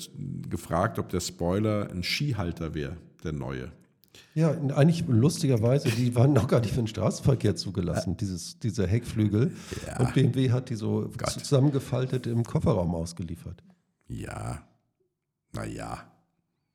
gefragt, 0.48 0.98
ob 0.98 1.08
der 1.08 1.20
Spoiler 1.20 1.90
ein 1.90 2.02
Skihalter 2.02 2.74
wäre, 2.74 2.96
der 3.24 3.32
neue. 3.32 3.72
Ja, 4.34 4.52
eigentlich 4.74 5.04
lustigerweise, 5.08 5.88
die 5.90 6.14
waren 6.14 6.32
noch 6.32 6.46
gar 6.46 6.60
nicht 6.60 6.70
für 6.70 6.80
den 6.80 6.86
Straßenverkehr 6.86 7.56
zugelassen, 7.56 8.16
dieses, 8.16 8.58
diese 8.60 8.86
Heckflügel. 8.86 9.52
Ja. 9.86 9.98
Und 9.98 10.14
BMW 10.14 10.50
hat 10.50 10.70
die 10.70 10.76
so 10.76 11.10
Gott. 11.16 11.30
zusammengefaltet 11.30 12.28
im 12.28 12.44
Kofferraum 12.44 12.94
ausgeliefert. 12.94 13.62
Ja, 14.06 14.62
naja, 15.52 15.98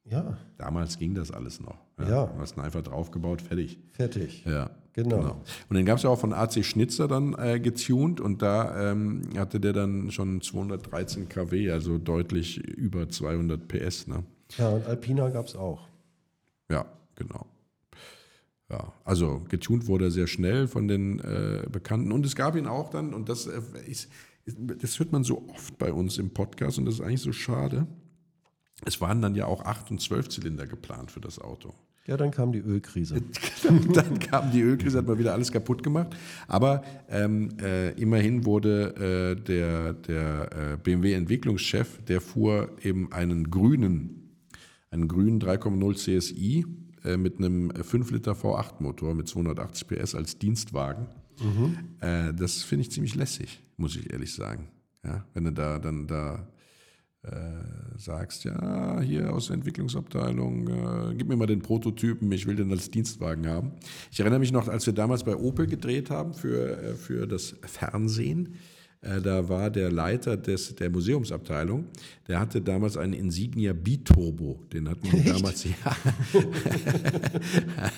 Ja, 0.08 0.38
damals 0.58 1.00
ging 1.00 1.16
das 1.16 1.32
alles 1.32 1.60
noch. 1.60 1.78
Ja. 2.00 2.28
Du 2.28 2.40
hast 2.40 2.58
ihn 2.58 2.62
einfach 2.62 2.84
draufgebaut, 2.84 3.42
fertig. 3.42 3.80
fertig. 3.92 4.44
Ja. 4.46 4.70
Genau. 4.94 5.42
Und 5.68 5.76
dann 5.76 5.84
gab 5.86 5.98
es 5.98 6.04
ja 6.04 6.10
auch 6.10 6.20
von 6.20 6.32
AC 6.32 6.64
Schnitzer 6.64 7.10
dann 7.10 7.34
äh, 7.38 7.60
getuned 7.60 8.22
und 8.22 8.42
da 8.42 8.92
ähm, 8.92 9.24
hatte 9.36 9.60
der 9.60 9.74
dann 9.74 10.10
schon 10.10 10.40
213 10.40 11.28
kW, 11.28 11.70
also 11.72 11.98
deutlich 11.98 12.58
über 12.60 13.10
200 13.10 13.68
PS. 13.68 14.08
Ne? 14.08 14.24
Ja, 14.58 14.70
und 14.70 14.86
Alpina 14.86 15.28
gab 15.30 15.48
es 15.48 15.56
auch. 15.58 15.90
Ja, 16.72 16.86
genau. 17.16 17.46
Ja, 18.70 18.94
also 19.04 19.42
getunt 19.50 19.88
wurde 19.88 20.06
er 20.06 20.12
sehr 20.12 20.28
schnell 20.28 20.68
von 20.70 20.88
den 20.88 21.20
äh, 21.20 21.68
Bekannten. 21.70 22.14
Und 22.14 22.26
es 22.26 22.36
gab 22.38 22.56
ihn 22.56 22.66
auch 22.66 22.90
dann, 22.90 23.14
und 23.14 23.28
das 23.28 23.48
äh, 23.48 23.60
ist, 23.86 24.10
das 24.46 24.98
hört 24.98 25.12
man 25.12 25.26
so 25.26 25.46
oft 25.50 25.78
bei 25.78 25.92
uns 25.92 26.18
im 26.18 26.30
Podcast 26.30 26.78
und 26.78 26.86
das 26.86 26.96
ist 26.96 27.02
eigentlich 27.02 27.22
so 27.22 27.34
schade. 27.34 27.86
Es 28.84 29.00
waren 29.00 29.22
dann 29.22 29.36
ja 29.36 29.46
auch 29.46 29.64
8 29.64 29.92
und 29.92 30.02
12 30.02 30.30
Zylinder 30.30 30.68
geplant 30.68 31.12
für 31.12 31.22
das 31.22 31.40
Auto. 31.40 31.74
Ja, 32.08 32.18
dann 32.18 32.30
kam 32.30 32.52
die 32.52 32.60
Ölkrise. 32.60 33.22
dann 33.94 34.20
kam 34.20 34.52
die 34.52 34.62
Ölkrise, 34.62 35.00
hat 35.00 35.08
mal 35.08 35.18
wieder 35.18 35.34
alles 35.34 35.52
kaputt 35.52 35.82
gemacht. 35.82 36.16
Aber 36.48 36.84
ähm, 37.10 37.50
äh, 37.60 37.92
immerhin 38.00 38.46
wurde 38.46 39.36
äh, 39.38 39.42
der, 39.42 39.94
der 39.94 40.74
äh, 40.74 40.78
BMW-Entwicklungschef, 40.78 42.04
der 42.06 42.22
fuhr 42.22 42.70
eben 42.84 43.12
einen 43.12 43.50
grünen, 43.50 44.36
einen 44.92 45.08
grünen 45.08 45.42
3,0 45.42 45.96
CSI 45.96 46.66
äh, 47.04 47.18
mit 47.18 47.40
einem 47.40 47.72
5 47.72 48.12
Liter 48.12 48.34
V8-Motor 48.34 49.16
mit 49.16 49.28
280 49.28 49.88
PS 49.88 50.14
als 50.14 50.38
Dienstwagen. 50.38 51.08
Mhm. 51.38 51.76
das 52.00 52.64
finde 52.64 52.84
ich 52.84 52.92
ziemlich 52.92 53.14
lässig, 53.14 53.62
muss 53.76 53.98
ich 53.98 54.10
ehrlich 54.14 54.34
sagen. 54.34 54.70
Ja, 55.04 55.26
wenn 55.34 55.44
du 55.44 55.52
da 55.52 55.80
dann 55.80 56.08
da 56.08 56.48
äh, 57.32 57.98
sagst, 57.98 58.44
ja, 58.44 59.00
hier 59.02 59.34
aus 59.34 59.48
der 59.48 59.56
Entwicklungsabteilung, 59.56 60.68
äh, 60.68 61.16
gib 61.16 61.28
mir 61.28 61.36
mal 61.36 61.48
den 61.48 61.62
Prototypen, 61.62 62.32
ich 62.32 62.46
will 62.46 62.56
den 62.56 62.72
als 62.72 62.92
Dienstwagen 62.92 63.48
haben. 63.48 63.72
Ich 64.12 64.20
erinnere 64.20 64.40
mich 64.40 64.52
noch, 64.52 64.68
als 64.68 64.86
wir 64.86 64.94
damals 64.94 65.24
bei 65.24 65.36
Opel 65.36 65.68
gedreht 65.68 66.10
haben 66.10 66.34
für, 66.34 66.78
äh, 66.78 66.96
für 66.96 67.28
das 67.28 67.56
Fernsehen, 67.64 68.56
da 69.22 69.48
war 69.50 69.70
der 69.70 69.92
Leiter 69.92 70.36
des, 70.36 70.76
der 70.76 70.90
Museumsabteilung, 70.90 71.86
der 72.28 72.40
hatte 72.40 72.60
damals 72.60 72.98
einen 72.98 73.14
Insignia 73.14 73.74
Biturbo. 73.74 74.64
Den 74.74 74.90
hatten 74.90 75.12
wir 75.12 75.34
damals, 75.34 75.64
ja, 75.64 75.72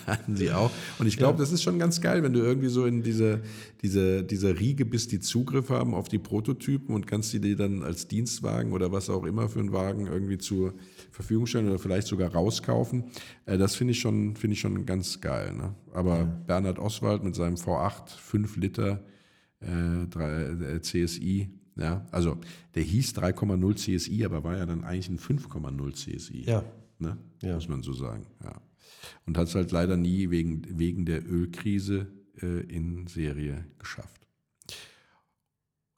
hatten 0.06 0.36
sie 0.36 0.52
auch. 0.52 0.70
Und 1.00 1.08
ich 1.08 1.16
glaube, 1.16 1.38
ja. 1.38 1.40
das 1.40 1.54
ist 1.54 1.64
schon 1.64 1.80
ganz 1.80 2.02
geil, 2.02 2.24
wenn 2.24 2.34
du 2.34 2.40
irgendwie 2.40 2.68
so 2.68 2.86
in 2.86 3.04
diese, 3.04 3.42
diese, 3.82 4.24
dieser 4.24 4.60
Riege 4.60 4.86
bist, 4.86 5.14
die 5.14 5.22
Zugriff 5.22 5.70
haben 5.70 5.94
auf 5.94 6.10
die 6.10 6.20
Prototypen 6.20 6.94
und 6.94 7.08
kannst 7.08 7.32
die 7.32 7.40
dir 7.40 7.56
dann 7.56 7.84
als 7.84 8.08
Dienstwagen 8.08 8.74
oder 8.74 8.92
was 8.92 9.10
auch 9.10 9.24
immer 9.24 9.48
für 9.48 9.60
einen 9.60 9.72
Wagen 9.72 10.08
irgendwie 10.08 10.38
zur 10.38 10.74
Verfügung 11.12 11.46
stellen 11.46 11.70
oder 11.70 11.80
vielleicht 11.80 12.08
sogar 12.08 12.34
rauskaufen. 12.34 13.06
Äh, 13.46 13.58
das 13.58 13.76
finde 13.76 13.92
ich 13.92 14.00
schon, 14.00 14.36
finde 14.36 14.56
ich 14.56 14.60
schon 14.60 14.86
ganz 14.86 15.22
geil. 15.22 15.54
Ne? 15.54 15.74
Aber 15.94 16.18
ja. 16.18 16.24
Bernhard 16.48 16.80
Oswald 16.80 17.24
mit 17.24 17.34
seinem 17.36 17.56
V8, 17.56 18.10
5 18.18 18.58
Liter, 18.58 19.04
äh, 19.62 20.04
äh 20.04 20.82
CSI. 20.82 21.50
Ja, 21.76 22.08
also 22.12 22.38
der 22.74 22.84
hieß 22.84 23.14
3,0 23.14 23.76
CSI, 23.76 24.26
aber 24.26 24.44
war 24.44 24.58
ja 24.58 24.66
dann 24.66 24.84
eigentlich 24.84 25.10
ein 25.10 25.20
5,0 25.20 25.94
CSI. 25.94 26.42
Ja. 26.42 26.64
Ne? 26.98 27.18
ja. 27.44 27.56
Muss 27.56 27.70
man 27.70 27.84
so 27.84 27.94
sagen. 27.94 28.26
Ja. 28.44 28.60
Und 29.26 29.38
hat 29.38 29.48
es 29.48 29.56
halt 29.56 29.72
leider 29.72 29.96
nie 29.96 30.30
wegen, 30.32 30.80
wegen 30.80 31.06
der 31.06 31.24
Ölkrise 31.30 32.08
äh, 32.42 32.62
in 32.62 33.08
Serie 33.08 33.66
geschafft. 33.78 34.28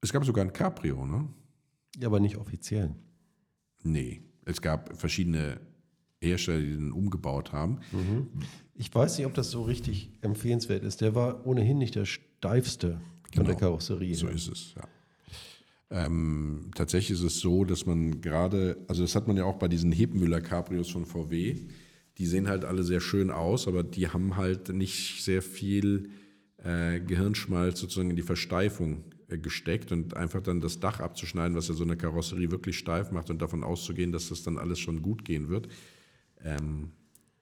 Es 0.01 0.11
gab 0.11 0.25
sogar 0.25 0.43
ein 0.43 0.53
Cabrio, 0.53 1.05
ne? 1.05 1.27
Ja, 1.97 2.07
aber 2.07 2.19
nicht 2.19 2.37
offiziell. 2.37 2.95
Nee, 3.83 4.21
es 4.45 4.61
gab 4.61 4.97
verschiedene 4.97 5.59
Hersteller, 6.21 6.59
die 6.59 6.71
den 6.71 6.91
umgebaut 6.91 7.51
haben. 7.51 7.79
Mhm. 7.91 8.27
Ich 8.75 8.93
weiß 8.93 9.17
nicht, 9.17 9.27
ob 9.27 9.33
das 9.33 9.51
so 9.51 9.63
richtig 9.63 10.11
empfehlenswert 10.21 10.83
ist. 10.83 11.01
Der 11.01 11.15
war 11.15 11.45
ohnehin 11.45 11.77
nicht 11.77 11.95
der 11.95 12.05
steifste 12.05 13.01
von 13.33 13.43
genau. 13.43 13.47
der 13.47 13.55
Karosserie. 13.55 14.15
So 14.15 14.27
ist 14.27 14.47
es, 14.47 14.73
ja. 14.75 14.87
Ähm, 15.91 16.69
tatsächlich 16.75 17.17
ist 17.17 17.23
es 17.23 17.39
so, 17.39 17.65
dass 17.65 17.85
man 17.85 18.21
gerade, 18.21 18.77
also 18.87 19.01
das 19.01 19.15
hat 19.15 19.27
man 19.27 19.37
ja 19.37 19.45
auch 19.45 19.57
bei 19.57 19.67
diesen 19.67 19.91
Hebmüller 19.91 20.39
Cabrios 20.39 20.91
von 20.91 21.05
VW, 21.05 21.55
die 22.19 22.25
sehen 22.25 22.47
halt 22.47 22.63
alle 22.63 22.83
sehr 22.83 22.99
schön 22.99 23.31
aus, 23.31 23.67
aber 23.67 23.81
die 23.81 24.09
haben 24.09 24.35
halt 24.35 24.69
nicht 24.69 25.23
sehr 25.23 25.41
viel 25.41 26.09
äh, 26.63 26.99
Gehirnschmalz 26.99 27.79
sozusagen 27.79 28.11
in 28.11 28.17
die 28.17 28.21
Versteifung 28.21 29.03
äh, 29.29 29.37
gesteckt 29.37 29.91
und 29.91 30.15
einfach 30.15 30.41
dann 30.41 30.61
das 30.61 30.79
Dach 30.79 30.99
abzuschneiden, 30.99 31.55
was 31.55 31.69
ja 31.69 31.73
so 31.73 31.83
eine 31.83 31.97
Karosserie 31.97 32.51
wirklich 32.51 32.77
steif 32.77 33.11
macht 33.11 33.29
und 33.31 33.41
davon 33.41 33.63
auszugehen, 33.63 34.11
dass 34.11 34.29
das 34.29 34.43
dann 34.43 34.57
alles 34.57 34.79
schon 34.79 35.01
gut 35.01 35.25
gehen 35.25 35.49
wird. 35.49 35.69
Ähm, 36.43 36.91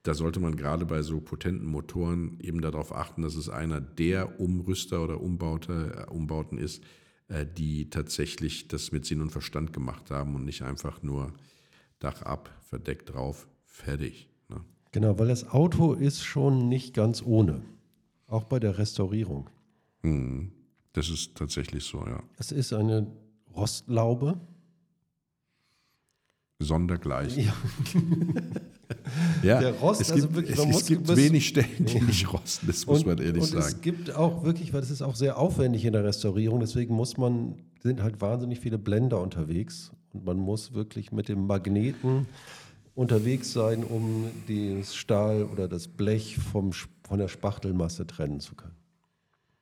da 0.08 0.14
sollte 0.14 0.40
man 0.40 0.56
gerade 0.56 0.86
bei 0.86 1.02
so 1.02 1.20
potenten 1.20 1.66
Motoren 1.66 2.40
eben 2.40 2.62
darauf 2.62 2.94
achten, 2.94 3.20
dass 3.20 3.34
es 3.34 3.50
einer 3.50 3.78
der 3.78 4.40
Umrüster 4.40 5.04
oder 5.04 5.20
Umbaute, 5.20 6.06
äh, 6.08 6.10
Umbauten 6.10 6.56
ist, 6.56 6.82
äh, 7.28 7.44
die 7.44 7.90
tatsächlich 7.90 8.68
das 8.68 8.90
mit 8.90 9.04
Sinn 9.04 9.20
und 9.20 9.32
Verstand 9.32 9.74
gemacht 9.74 10.10
haben 10.10 10.34
und 10.34 10.46
nicht 10.46 10.62
einfach 10.62 11.02
nur 11.02 11.34
Dach 11.98 12.22
ab, 12.22 12.48
verdeckt 12.70 13.12
drauf, 13.12 13.48
fertig. 13.66 14.30
Ne? 14.48 14.64
Genau, 14.92 15.18
weil 15.18 15.28
das 15.28 15.50
Auto 15.50 15.92
ist 15.92 16.22
schon 16.22 16.70
nicht 16.70 16.94
ganz 16.94 17.22
ohne, 17.22 17.60
auch 18.28 18.44
bei 18.44 18.58
der 18.58 18.78
Restaurierung. 18.78 19.50
Mhm. 20.00 20.52
Das 20.94 21.10
ist 21.10 21.36
tatsächlich 21.36 21.84
so, 21.84 21.98
ja. 22.06 22.22
Es 22.38 22.50
ist 22.50 22.72
eine 22.72 23.08
Rostlaube. 23.54 24.40
Sondergleichen. 26.60 27.44
Ja. 27.44 27.54
ja, 29.42 29.60
der 29.60 29.72
Rost, 29.74 30.00
es 30.00 30.08
gibt, 30.08 30.24
also 30.24 30.34
wirklich, 30.34 30.58
es, 30.58 30.76
es 30.76 30.86
gibt 30.86 31.16
wenig 31.16 31.48
Stellen, 31.48 31.84
die 31.84 32.00
nicht 32.00 32.32
rosten, 32.32 32.66
das 32.66 32.86
muss 32.86 33.00
und, 33.00 33.06
man 33.06 33.18
ehrlich 33.18 33.42
und 33.42 33.48
sagen. 33.48 33.64
Es 33.64 33.80
gibt 33.80 34.14
auch 34.14 34.44
wirklich, 34.44 34.72
weil 34.72 34.82
es 34.82 34.90
ist 34.90 35.02
auch 35.02 35.16
sehr 35.16 35.38
aufwendig 35.38 35.84
in 35.84 35.92
der 35.92 36.04
Restaurierung, 36.04 36.60
deswegen 36.60 36.94
muss 36.94 37.16
man, 37.16 37.56
sind 37.82 38.02
halt 38.02 38.20
wahnsinnig 38.20 38.60
viele 38.60 38.78
Blender 38.78 39.20
unterwegs 39.20 39.92
und 40.12 40.24
man 40.24 40.38
muss 40.38 40.72
wirklich 40.72 41.12
mit 41.12 41.28
dem 41.28 41.46
Magneten 41.46 42.26
unterwegs 42.94 43.52
sein, 43.52 43.84
um 43.84 44.24
das 44.48 44.96
Stahl 44.96 45.44
oder 45.44 45.68
das 45.68 45.86
Blech 45.86 46.36
vom, 46.36 46.72
von 46.72 47.18
der 47.18 47.28
Spachtelmasse 47.28 48.06
trennen 48.06 48.40
zu 48.40 48.56
können. 48.56 48.74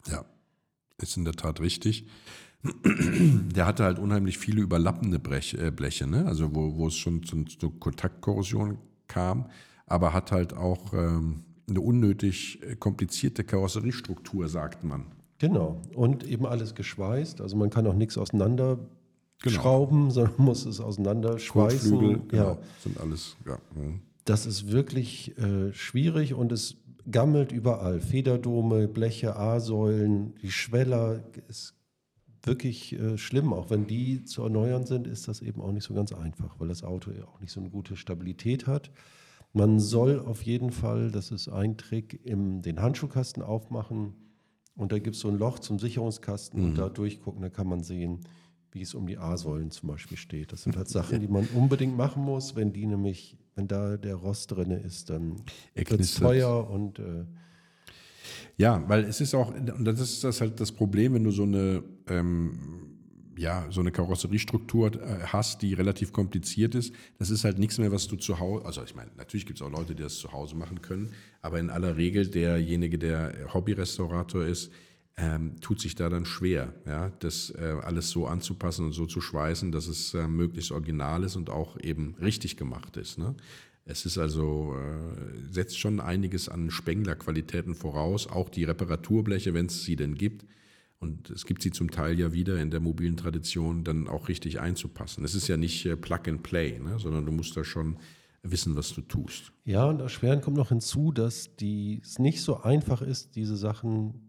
Ja, 0.06 0.24
ist 1.02 1.16
in 1.18 1.24
der 1.24 1.34
Tat 1.34 1.60
richtig. 1.60 2.06
Der 2.62 3.66
hatte 3.66 3.84
halt 3.84 3.98
unheimlich 3.98 4.38
viele 4.38 4.62
überlappende 4.62 5.18
Brech, 5.18 5.54
äh, 5.54 5.70
Bleche, 5.70 6.06
ne? 6.06 6.24
also 6.26 6.54
wo, 6.54 6.76
wo 6.76 6.88
es 6.88 6.96
schon 6.96 7.22
zu, 7.22 7.44
zu 7.44 7.70
Kontaktkorrosion 7.70 8.78
kam, 9.08 9.50
aber 9.86 10.12
hat 10.12 10.32
halt 10.32 10.54
auch 10.54 10.92
ähm, 10.92 11.44
eine 11.68 11.80
unnötig 11.80 12.62
äh, 12.62 12.76
komplizierte 12.76 13.44
Karosseriestruktur, 13.44 14.48
sagt 14.48 14.84
man. 14.84 15.06
Genau, 15.38 15.80
und 15.94 16.24
eben 16.24 16.46
alles 16.46 16.74
geschweißt, 16.74 17.40
also 17.40 17.56
man 17.56 17.70
kann 17.70 17.86
auch 17.86 17.94
nichts 17.94 18.16
auseinander 18.16 18.78
genau. 19.42 19.54
schrauben, 19.54 20.10
sondern 20.10 20.34
muss 20.38 20.64
es 20.64 20.80
auseinanderschweißen. 20.80 21.90
Kotflügel, 21.90 22.22
genau, 22.28 22.50
ja. 22.52 22.58
sind 22.82 23.00
alles, 23.00 23.36
ja. 23.46 23.58
Mhm. 23.74 24.00
Das 24.24 24.46
ist 24.46 24.72
wirklich 24.72 25.38
äh, 25.38 25.72
schwierig 25.72 26.34
und 26.34 26.50
es 26.50 26.78
gammelt 27.10 27.52
überall. 27.52 28.00
Federdome, 28.00 28.88
Bleche, 28.88 29.36
A-Säulen, 29.36 30.34
die 30.42 30.50
Schweller, 30.50 31.22
ist 31.48 31.75
wirklich 32.46 32.92
äh, 32.98 33.18
schlimm. 33.18 33.52
Auch 33.52 33.70
wenn 33.70 33.86
die 33.86 34.24
zu 34.24 34.42
erneuern 34.42 34.86
sind, 34.86 35.06
ist 35.06 35.28
das 35.28 35.42
eben 35.42 35.60
auch 35.60 35.72
nicht 35.72 35.84
so 35.84 35.94
ganz 35.94 36.12
einfach, 36.12 36.58
weil 36.58 36.68
das 36.68 36.84
Auto 36.84 37.10
ja 37.10 37.24
auch 37.24 37.40
nicht 37.40 37.52
so 37.52 37.60
eine 37.60 37.70
gute 37.70 37.96
Stabilität 37.96 38.66
hat. 38.66 38.90
Man 39.52 39.80
soll 39.80 40.20
auf 40.20 40.42
jeden 40.42 40.70
Fall, 40.70 41.10
das 41.10 41.30
ist 41.30 41.48
ein 41.48 41.76
Trick, 41.76 42.20
im, 42.24 42.62
den 42.62 42.80
Handschuhkasten 42.80 43.42
aufmachen 43.42 44.14
und 44.74 44.92
da 44.92 44.98
gibt 44.98 45.16
es 45.16 45.22
so 45.22 45.28
ein 45.28 45.38
Loch 45.38 45.58
zum 45.58 45.78
Sicherungskasten 45.78 46.60
mhm. 46.60 46.68
und 46.68 46.78
da 46.78 46.88
durchgucken, 46.88 47.40
da 47.40 47.48
kann 47.48 47.66
man 47.66 47.82
sehen, 47.82 48.20
wie 48.72 48.82
es 48.82 48.94
um 48.94 49.06
die 49.06 49.16
A-Säulen 49.16 49.70
zum 49.70 49.88
Beispiel 49.88 50.18
steht. 50.18 50.52
Das 50.52 50.62
sind 50.62 50.76
halt 50.76 50.88
Sachen, 50.90 51.20
die 51.20 51.28
man 51.28 51.48
unbedingt 51.54 51.96
machen 51.96 52.22
muss, 52.22 52.54
wenn 52.54 52.72
die 52.72 52.86
nämlich, 52.86 53.38
wenn 53.54 53.66
da 53.66 53.96
der 53.96 54.16
Rost 54.16 54.52
drin 54.52 54.70
ist, 54.70 55.08
dann 55.08 55.36
wird 55.74 56.00
es 56.00 56.14
teuer 56.14 56.68
und 56.68 56.98
äh, 56.98 57.24
ja, 58.56 58.82
weil 58.88 59.04
es 59.04 59.20
ist 59.20 59.34
auch, 59.34 59.54
und 59.54 59.84
das 59.84 60.00
ist 60.00 60.24
das 60.24 60.40
halt 60.40 60.60
das 60.60 60.72
Problem, 60.72 61.14
wenn 61.14 61.24
du 61.24 61.30
so 61.30 61.42
eine, 61.44 61.82
ähm, 62.08 62.58
ja, 63.38 63.66
so 63.70 63.80
eine 63.80 63.92
Karosseriestruktur 63.92 64.94
äh, 64.94 65.24
hast, 65.26 65.62
die 65.62 65.74
relativ 65.74 66.12
kompliziert 66.12 66.74
ist. 66.74 66.94
Das 67.18 67.30
ist 67.30 67.44
halt 67.44 67.58
nichts 67.58 67.78
mehr, 67.78 67.92
was 67.92 68.08
du 68.08 68.16
zu 68.16 68.38
Hause, 68.38 68.64
also 68.64 68.82
ich 68.82 68.94
meine, 68.94 69.10
natürlich 69.16 69.46
gibt 69.46 69.60
es 69.60 69.66
auch 69.66 69.70
Leute, 69.70 69.94
die 69.94 70.02
das 70.02 70.16
zu 70.16 70.32
Hause 70.32 70.56
machen 70.56 70.80
können, 70.80 71.12
aber 71.42 71.60
in 71.60 71.70
aller 71.70 71.96
Regel 71.96 72.28
derjenige, 72.28 72.98
der 72.98 73.52
Hobbyrestaurator 73.52 74.44
ist, 74.44 74.70
ähm, 75.18 75.58
tut 75.60 75.80
sich 75.80 75.94
da 75.94 76.10
dann 76.10 76.26
schwer, 76.26 76.74
ja, 76.86 77.10
das 77.20 77.50
äh, 77.50 77.76
alles 77.82 78.10
so 78.10 78.26
anzupassen 78.26 78.84
und 78.84 78.92
so 78.92 79.06
zu 79.06 79.20
schweißen, 79.20 79.72
dass 79.72 79.86
es 79.86 80.12
äh, 80.12 80.28
möglichst 80.28 80.72
original 80.72 81.24
ist 81.24 81.36
und 81.36 81.48
auch 81.48 81.78
eben 81.80 82.14
richtig 82.20 82.56
gemacht 82.56 82.96
ist. 82.98 83.18
Ne? 83.18 83.34
Es 83.88 84.04
ist 84.04 84.18
also, 84.18 84.74
äh, 84.76 85.52
setzt 85.52 85.78
schon 85.78 86.00
einiges 86.00 86.48
an 86.48 86.70
Spenglerqualitäten 86.70 87.76
voraus, 87.76 88.26
auch 88.26 88.48
die 88.48 88.64
Reparaturbleche, 88.64 89.54
wenn 89.54 89.66
es 89.66 89.84
sie 89.84 89.94
denn 89.94 90.16
gibt. 90.16 90.44
Und 90.98 91.30
es 91.30 91.46
gibt 91.46 91.62
sie 91.62 91.70
zum 91.70 91.90
Teil 91.90 92.18
ja 92.18 92.32
wieder 92.32 92.60
in 92.60 92.70
der 92.70 92.80
mobilen 92.80 93.16
Tradition, 93.16 93.84
dann 93.84 94.08
auch 94.08 94.28
richtig 94.28 94.58
einzupassen. 94.60 95.24
Es 95.24 95.36
ist 95.36 95.46
ja 95.46 95.56
nicht 95.56 95.86
äh, 95.86 95.96
Plug 95.96 96.20
and 96.26 96.42
Play, 96.42 96.80
ne, 96.80 96.98
sondern 96.98 97.26
du 97.26 97.32
musst 97.32 97.56
da 97.56 97.62
schon 97.62 97.96
wissen, 98.42 98.74
was 98.74 98.92
du 98.92 99.02
tust. 99.02 99.52
Ja, 99.64 99.84
und 99.86 100.00
erschwerend 100.00 100.42
kommt 100.42 100.56
noch 100.56 100.70
hinzu, 100.70 101.12
dass 101.12 101.50
es 101.60 102.18
nicht 102.18 102.42
so 102.42 102.62
einfach 102.62 103.02
ist, 103.02 103.36
diese 103.36 103.56
Sachen 103.56 104.25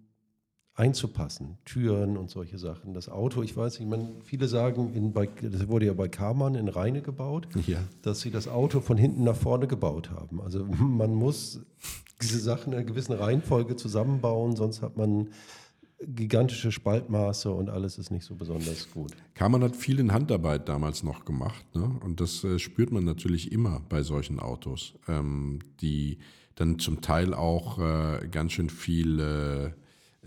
einzupassen. 0.78 1.58
Türen 1.66 2.18
und 2.18 2.30
solche 2.30 2.58
Sachen. 2.60 2.94
Das 2.94 3.10
Auto, 3.10 3.42
ich 3.42 3.58
weiß 3.58 3.80
nicht, 3.80 3.90
man, 3.90 4.22
viele 4.24 4.48
sagen, 4.48 4.94
in, 4.94 5.12
bei, 5.12 5.28
das 5.42 5.68
wurde 5.68 5.88
ja 5.88 5.94
bei 5.94 6.08
Karmann 6.08 6.54
in 6.56 6.68
Rheine 6.70 7.02
gebaut, 7.02 7.48
Ja. 7.66 7.80
dass 8.04 8.22
sie 8.22 8.30
das 8.30 8.48
Auto 8.48 8.80
von 8.80 8.96
hinten 8.96 9.24
nach 9.24 9.36
vorne 9.36 9.68
gebaut 9.68 10.12
haben. 10.12 10.40
Also 10.40 10.64
man 10.80 11.14
muss 11.16 11.60
diese 12.22 12.40
Sachen 12.40 12.74
in 12.74 12.80
einer 12.80 12.88
gewissen 12.88 13.14
Reihenfolge 13.14 13.76
zusammenbauen, 13.76 14.56
sonst 14.56 14.82
hat 14.84 14.98
man 14.98 15.30
gigantische 16.00 16.72
Spaltmaße 16.72 17.52
und 17.52 17.72
alles 17.72 17.98
ist 17.98 18.12
nicht 18.12 18.24
so 18.24 18.36
besonders 18.36 18.92
gut. 18.92 19.14
Kamann 19.34 19.64
hat 19.64 19.76
viel 19.76 19.98
in 20.00 20.14
Handarbeit 20.14 20.70
damals 20.70 21.02
noch 21.02 21.26
gemacht. 21.26 21.66
Ne? 21.76 21.90
Und 22.04 22.22
das 22.22 22.44
äh, 22.44 22.60
spürt 22.60 22.92
man 22.92 23.04
natürlich 23.04 23.52
immer 23.52 23.82
bei 23.90 24.04
solchen 24.04 24.40
Autos, 24.40 24.94
ähm, 25.08 25.58
die 25.82 26.20
dann 26.54 26.78
zum 26.78 27.02
Teil 27.02 27.34
auch 27.34 27.80
äh, 27.80 28.28
ganz 28.30 28.52
schön 28.52 28.70
viel 28.70 29.20
äh, 29.20 29.72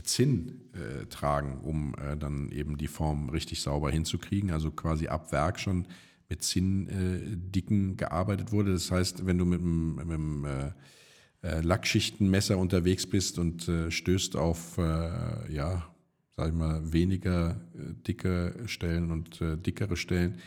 Zinn 0.03 0.61
äh, 0.73 1.07
tragen, 1.07 1.61
um 1.63 1.95
äh, 1.95 2.17
dann 2.17 2.51
eben 2.51 2.77
die 2.77 2.89
Form 2.89 3.29
richtig 3.31 3.63
sauber 3.63 3.91
hinzukriegen. 3.91 4.51
Also 4.51 4.71
quasi 4.71 5.09
ab 5.09 5.33
Werk 5.33 5.59
schon 5.59 5.87
mit 6.29 6.43
Zinndicken 6.43 7.97
gearbeitet 7.97 8.53
wurde. 8.53 8.73
Das 8.73 8.91
heißt, 8.91 9.27
wenn 9.27 9.39
du 9.39 9.45
mit 9.45 9.61
einem, 9.61 10.45
äh, 10.45 10.71
äh, 11.43 11.61
Lackschichtenmesser 11.61 12.59
unterwegs 12.59 13.07
bist 13.07 13.39
und 13.39 13.69
äh, 13.69 13.91
stößt 13.91 14.37
auf, 14.37 14.79
äh, 14.79 15.53
ja, 15.53 15.87
sag 16.37 16.49
ich 16.49 16.55
mal, 16.55 16.93
weniger 16.93 17.61
äh, 17.75 17.95
dicke 18.07 18.55
Stellen 18.67 19.11
und 19.11 19.41
äh, 19.41 19.57
dickere 19.57 19.97
Stellen. 19.97 20.39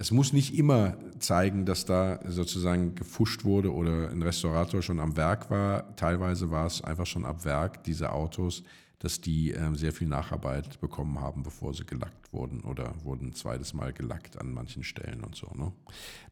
Es 0.00 0.10
muss 0.12 0.32
nicht 0.32 0.56
immer 0.56 0.96
zeigen, 1.18 1.66
dass 1.66 1.84
da 1.84 2.20
sozusagen 2.26 2.94
gefuscht 2.94 3.44
wurde 3.44 3.70
oder 3.70 4.08
ein 4.08 4.22
Restaurator 4.22 4.80
schon 4.80 4.98
am 4.98 5.14
Werk 5.18 5.50
war. 5.50 5.94
Teilweise 5.96 6.50
war 6.50 6.64
es 6.64 6.82
einfach 6.82 7.04
schon 7.04 7.26
ab 7.26 7.44
Werk, 7.44 7.84
diese 7.84 8.10
Autos, 8.12 8.62
dass 8.98 9.20
die 9.20 9.50
ähm, 9.50 9.76
sehr 9.76 9.92
viel 9.92 10.08
Nacharbeit 10.08 10.80
bekommen 10.80 11.20
haben, 11.20 11.42
bevor 11.42 11.74
sie 11.74 11.84
gelackt 11.84 12.32
wurden 12.32 12.62
oder 12.62 12.94
wurden 13.04 13.28
ein 13.28 13.32
zweites 13.34 13.74
Mal 13.74 13.92
gelackt 13.92 14.40
an 14.40 14.54
manchen 14.54 14.84
Stellen 14.84 15.22
und 15.22 15.36
so. 15.36 15.48
Ne? 15.54 15.70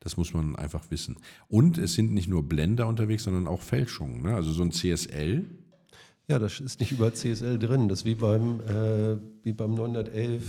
Das 0.00 0.16
muss 0.16 0.32
man 0.32 0.56
einfach 0.56 0.90
wissen. 0.90 1.16
Und 1.48 1.76
es 1.76 1.92
sind 1.92 2.14
nicht 2.14 2.26
nur 2.26 2.48
Blender 2.48 2.86
unterwegs, 2.86 3.24
sondern 3.24 3.46
auch 3.46 3.60
Fälschungen. 3.60 4.22
Ne? 4.22 4.34
Also 4.34 4.50
so 4.50 4.62
ein 4.62 4.72
CSL, 4.72 5.44
Ja, 6.26 6.38
das 6.38 6.58
ist 6.58 6.80
nicht 6.80 6.92
überall 6.92 7.12
CSL 7.12 7.58
drin. 7.58 7.90
Das 7.90 7.98
ist 7.98 8.04
wie 8.06 8.14
beim, 8.14 8.60
äh, 8.60 9.18
wie 9.42 9.52
beim 9.52 9.74
911, 9.74 10.42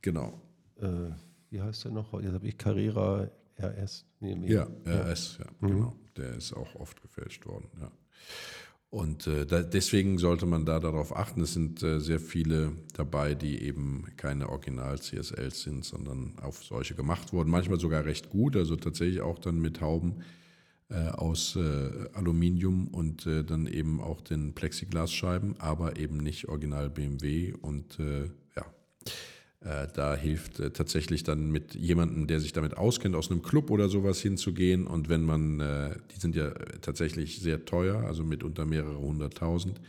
genau. 0.00 0.40
äh, 0.80 1.10
wie 1.50 1.60
heißt 1.60 1.84
der 1.84 1.92
noch? 1.92 2.12
Jetzt 2.20 2.32
habe 2.32 2.46
ich 2.46 2.56
Carrera 2.56 3.28
RS. 3.58 4.06
Nee, 4.20 4.34
nee. 4.34 4.52
Ja, 4.52 4.66
RS, 4.86 5.38
ja, 5.38 5.46
genau. 5.60 5.94
Der 6.16 6.34
ist 6.34 6.52
auch 6.52 6.74
oft 6.76 7.00
gefälscht 7.02 7.46
worden, 7.46 7.68
ja. 7.80 7.90
Und 8.90 9.28
äh, 9.28 9.46
da, 9.46 9.62
deswegen 9.62 10.18
sollte 10.18 10.46
man 10.46 10.66
da 10.66 10.80
darauf 10.80 11.16
achten. 11.16 11.42
Es 11.42 11.52
sind 11.52 11.80
äh, 11.80 12.00
sehr 12.00 12.18
viele 12.18 12.72
dabei, 12.92 13.36
die 13.36 13.62
eben 13.62 14.04
keine 14.16 14.48
Original-CSLs 14.48 15.62
sind, 15.62 15.84
sondern 15.84 16.36
auf 16.40 16.64
solche 16.64 16.96
gemacht 16.96 17.32
wurden. 17.32 17.50
Manchmal 17.50 17.78
sogar 17.78 18.04
recht 18.04 18.30
gut, 18.30 18.56
also 18.56 18.74
tatsächlich 18.74 19.20
auch 19.20 19.38
dann 19.38 19.60
mit 19.60 19.80
Hauben 19.80 20.24
äh, 20.88 21.08
aus 21.10 21.54
äh, 21.54 22.08
Aluminium 22.14 22.88
und 22.88 23.26
äh, 23.26 23.44
dann 23.44 23.68
eben 23.68 24.00
auch 24.00 24.22
den 24.22 24.54
Plexiglasscheiben, 24.54 25.60
aber 25.60 25.96
eben 25.96 26.16
nicht 26.16 26.48
Original 26.48 26.90
BMW 26.90 27.52
und 27.52 28.00
äh, 28.00 28.24
ja. 28.56 28.66
Äh, 29.62 29.88
da 29.92 30.16
hilft 30.16 30.58
äh, 30.58 30.70
tatsächlich 30.70 31.22
dann 31.22 31.50
mit 31.50 31.74
jemandem, 31.74 32.26
der 32.26 32.40
sich 32.40 32.52
damit 32.52 32.78
auskennt, 32.78 33.14
aus 33.14 33.30
einem 33.30 33.42
Club 33.42 33.70
oder 33.70 33.90
sowas 33.90 34.20
hinzugehen. 34.20 34.86
Und 34.86 35.08
wenn 35.10 35.22
man, 35.22 35.60
äh, 35.60 35.96
die 36.14 36.20
sind 36.20 36.34
ja 36.34 36.50
tatsächlich 36.80 37.40
sehr 37.40 37.66
teuer, 37.66 38.04
also 38.04 38.24
mitunter 38.24 38.64
mehrere 38.64 38.98
hunderttausend, 38.98 39.80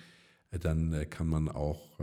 dann 0.59 1.09
kann 1.09 1.27
man 1.27 1.47
auch 1.47 1.97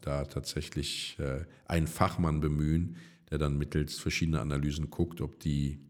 da 0.00 0.24
tatsächlich 0.24 1.18
einen 1.66 1.88
Fachmann 1.88 2.38
bemühen, 2.38 2.94
der 3.32 3.38
dann 3.38 3.58
mittels 3.58 3.98
verschiedener 3.98 4.42
Analysen 4.42 4.90
guckt, 4.90 5.20
ob 5.20 5.40
die 5.40 5.80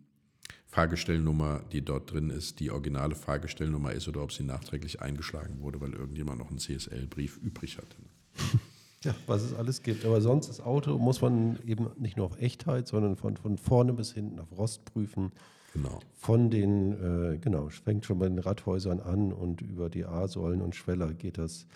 Fahrgestellnummer, 0.64 1.62
die 1.72 1.84
dort 1.84 2.10
drin 2.10 2.30
ist, 2.30 2.58
die 2.58 2.70
originale 2.70 3.14
Fahrgestellnummer 3.14 3.92
ist 3.92 4.08
oder 4.08 4.22
ob 4.22 4.32
sie 4.32 4.44
nachträglich 4.44 5.02
eingeschlagen 5.02 5.60
wurde, 5.60 5.82
weil 5.82 5.92
irgendjemand 5.92 6.38
noch 6.38 6.48
einen 6.48 6.58
CSL-Brief 6.58 7.36
übrig 7.36 7.76
hatte. 7.76 7.96
Ja, 9.02 9.14
was 9.26 9.42
es 9.42 9.54
alles 9.54 9.82
gibt. 9.82 10.04
Aber 10.04 10.20
sonst 10.20 10.48
das 10.48 10.60
Auto 10.60 10.98
muss 10.98 11.22
man 11.22 11.58
eben 11.66 11.88
nicht 11.98 12.18
nur 12.18 12.26
auf 12.26 12.40
Echtheit, 12.40 12.86
sondern 12.86 13.16
von, 13.16 13.36
von 13.36 13.56
vorne 13.56 13.94
bis 13.94 14.12
hinten 14.12 14.38
auf 14.38 14.48
Rost 14.56 14.84
prüfen. 14.84 15.32
Genau. 15.72 16.00
Von 16.16 16.50
den, 16.50 16.92
äh, 17.34 17.38
genau, 17.38 17.68
fängt 17.70 18.04
schon 18.04 18.18
bei 18.18 18.28
den 18.28 18.38
Radhäusern 18.38 19.00
an 19.00 19.32
und 19.32 19.62
über 19.62 19.88
die 19.88 20.04
A-Säulen 20.04 20.60
und 20.60 20.74
Schweller 20.74 21.14
geht 21.14 21.38
das 21.38 21.66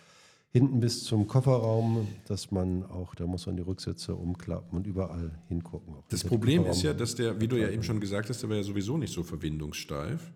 hinten 0.55 0.79
bis 0.79 1.03
zum 1.03 1.27
Kofferraum, 1.27 2.07
dass 2.29 2.53
man 2.53 2.85
auch, 2.85 3.17
da 3.17 3.27
muss 3.27 3.45
man 3.47 3.57
die 3.57 3.63
Rücksitze 3.63 4.15
umklappen 4.15 4.79
und 4.79 4.87
überall 4.87 5.33
hingucken. 5.49 5.97
Das 6.11 6.23
Problem 6.23 6.65
ist 6.67 6.85
ja, 6.85 6.95
dass 6.95 7.17
der, 7.17 7.41
wie 7.41 7.49
du 7.49 7.57
ja 7.57 7.69
eben 7.69 7.83
schon 7.83 7.99
gesagt 7.99 8.29
hast, 8.29 8.41
der 8.41 8.51
war 8.51 8.57
ja 8.59 8.63
sowieso 8.63 8.97
nicht 8.97 9.13
so 9.13 9.25
verbindungssteif. 9.25 10.31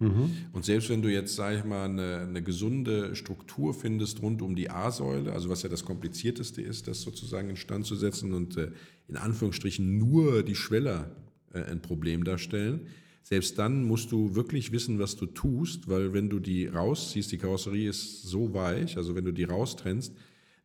Und 0.52 0.64
selbst 0.64 0.90
wenn 0.90 1.02
du 1.02 1.08
jetzt, 1.08 1.36
sag 1.36 1.56
ich 1.56 1.64
mal, 1.64 1.84
eine, 1.84 2.26
eine 2.28 2.42
gesunde 2.42 3.14
Struktur 3.14 3.72
findest 3.72 4.20
rund 4.20 4.42
um 4.42 4.56
die 4.56 4.70
A-Säule, 4.70 5.32
also 5.32 5.50
was 5.50 5.62
ja 5.62 5.68
das 5.68 5.84
Komplizierteste 5.84 6.62
ist, 6.62 6.88
das 6.88 7.00
sozusagen 7.00 7.48
instand 7.48 7.86
zu 7.86 7.94
setzen 7.94 8.34
und 8.34 8.56
äh, 8.56 8.72
in 9.06 9.16
Anführungsstrichen 9.16 9.98
nur 9.98 10.42
die 10.42 10.56
Schweller 10.56 11.12
äh, 11.52 11.62
ein 11.62 11.80
Problem 11.80 12.24
darstellen, 12.24 12.88
selbst 13.28 13.58
dann 13.58 13.84
musst 13.84 14.10
du 14.10 14.34
wirklich 14.34 14.72
wissen, 14.72 14.98
was 14.98 15.14
du 15.14 15.26
tust, 15.26 15.86
weil 15.86 16.14
wenn 16.14 16.30
du 16.30 16.40
die 16.40 16.66
rausziehst, 16.66 17.30
die 17.30 17.36
Karosserie 17.36 17.90
ist 17.90 18.22
so 18.22 18.54
weich, 18.54 18.96
also 18.96 19.14
wenn 19.14 19.26
du 19.26 19.32
die 19.32 19.44
raustrennst, 19.44 20.14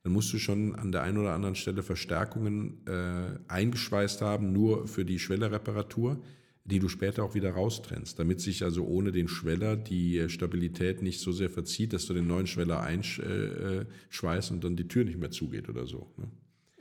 dann 0.01 0.13
musst 0.13 0.31
du 0.31 0.39
schon 0.39 0.73
an 0.73 0.93
der 0.93 1.03
einen 1.03 1.17
oder 1.17 1.33
anderen 1.33 1.55
Stelle 1.55 1.83
Verstärkungen 1.83 2.77
äh, 2.87 3.37
eingeschweißt 3.49 4.21
haben, 4.21 4.53
nur 4.53 4.87
für 4.87 5.03
die 5.03 5.19
Schwellerreparatur, 5.19 6.23
die 6.63 6.79
du 6.79 6.87
später 6.87 7.25
auch 7.25 7.35
wieder 7.35 7.51
raustrennst, 7.51 8.17
damit 8.17 8.39
sich 8.39 8.63
also 8.63 8.85
ohne 8.85 9.11
den 9.11 9.27
Schweller 9.27 9.75
die 9.75 10.19
äh, 10.19 10.29
Stabilität 10.29 11.01
nicht 11.01 11.19
so 11.19 11.33
sehr 11.33 11.49
verzieht, 11.49 11.91
dass 11.91 12.05
du 12.05 12.13
den 12.13 12.27
neuen 12.27 12.47
Schweller 12.47 12.79
einschweißt 12.79 14.51
und 14.51 14.63
dann 14.63 14.77
die 14.77 14.87
Tür 14.87 15.03
nicht 15.03 15.19
mehr 15.19 15.31
zugeht 15.31 15.67
oder 15.67 15.85
so. 15.85 16.13
Ne? 16.15 16.31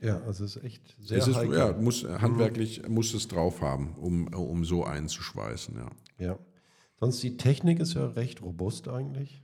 Ja, 0.03 0.21
also 0.23 0.45
es 0.45 0.57
ist 0.57 0.65
echt 0.65 0.97
sehr 1.01 1.19
Es 1.19 1.29
ist, 1.29 1.37
heikel. 1.37 1.57
ja, 1.57 1.73
muss, 1.73 2.05
handwerklich 2.05 2.88
muss 2.88 3.15
es 3.15 3.29
drauf 3.29 3.61
haben, 3.61 3.95
um, 3.95 4.27
um 4.35 4.65
so 4.65 4.85
einzuschweißen. 4.85 5.77
Ja. 5.77 5.91
Ja. 6.19 6.38
Sonst 6.99 7.23
die 7.23 7.37
Technik 7.37 7.79
ist 7.79 7.95
ja 7.95 8.07
recht 8.07 8.43
robust 8.43 8.88
eigentlich. 8.88 9.43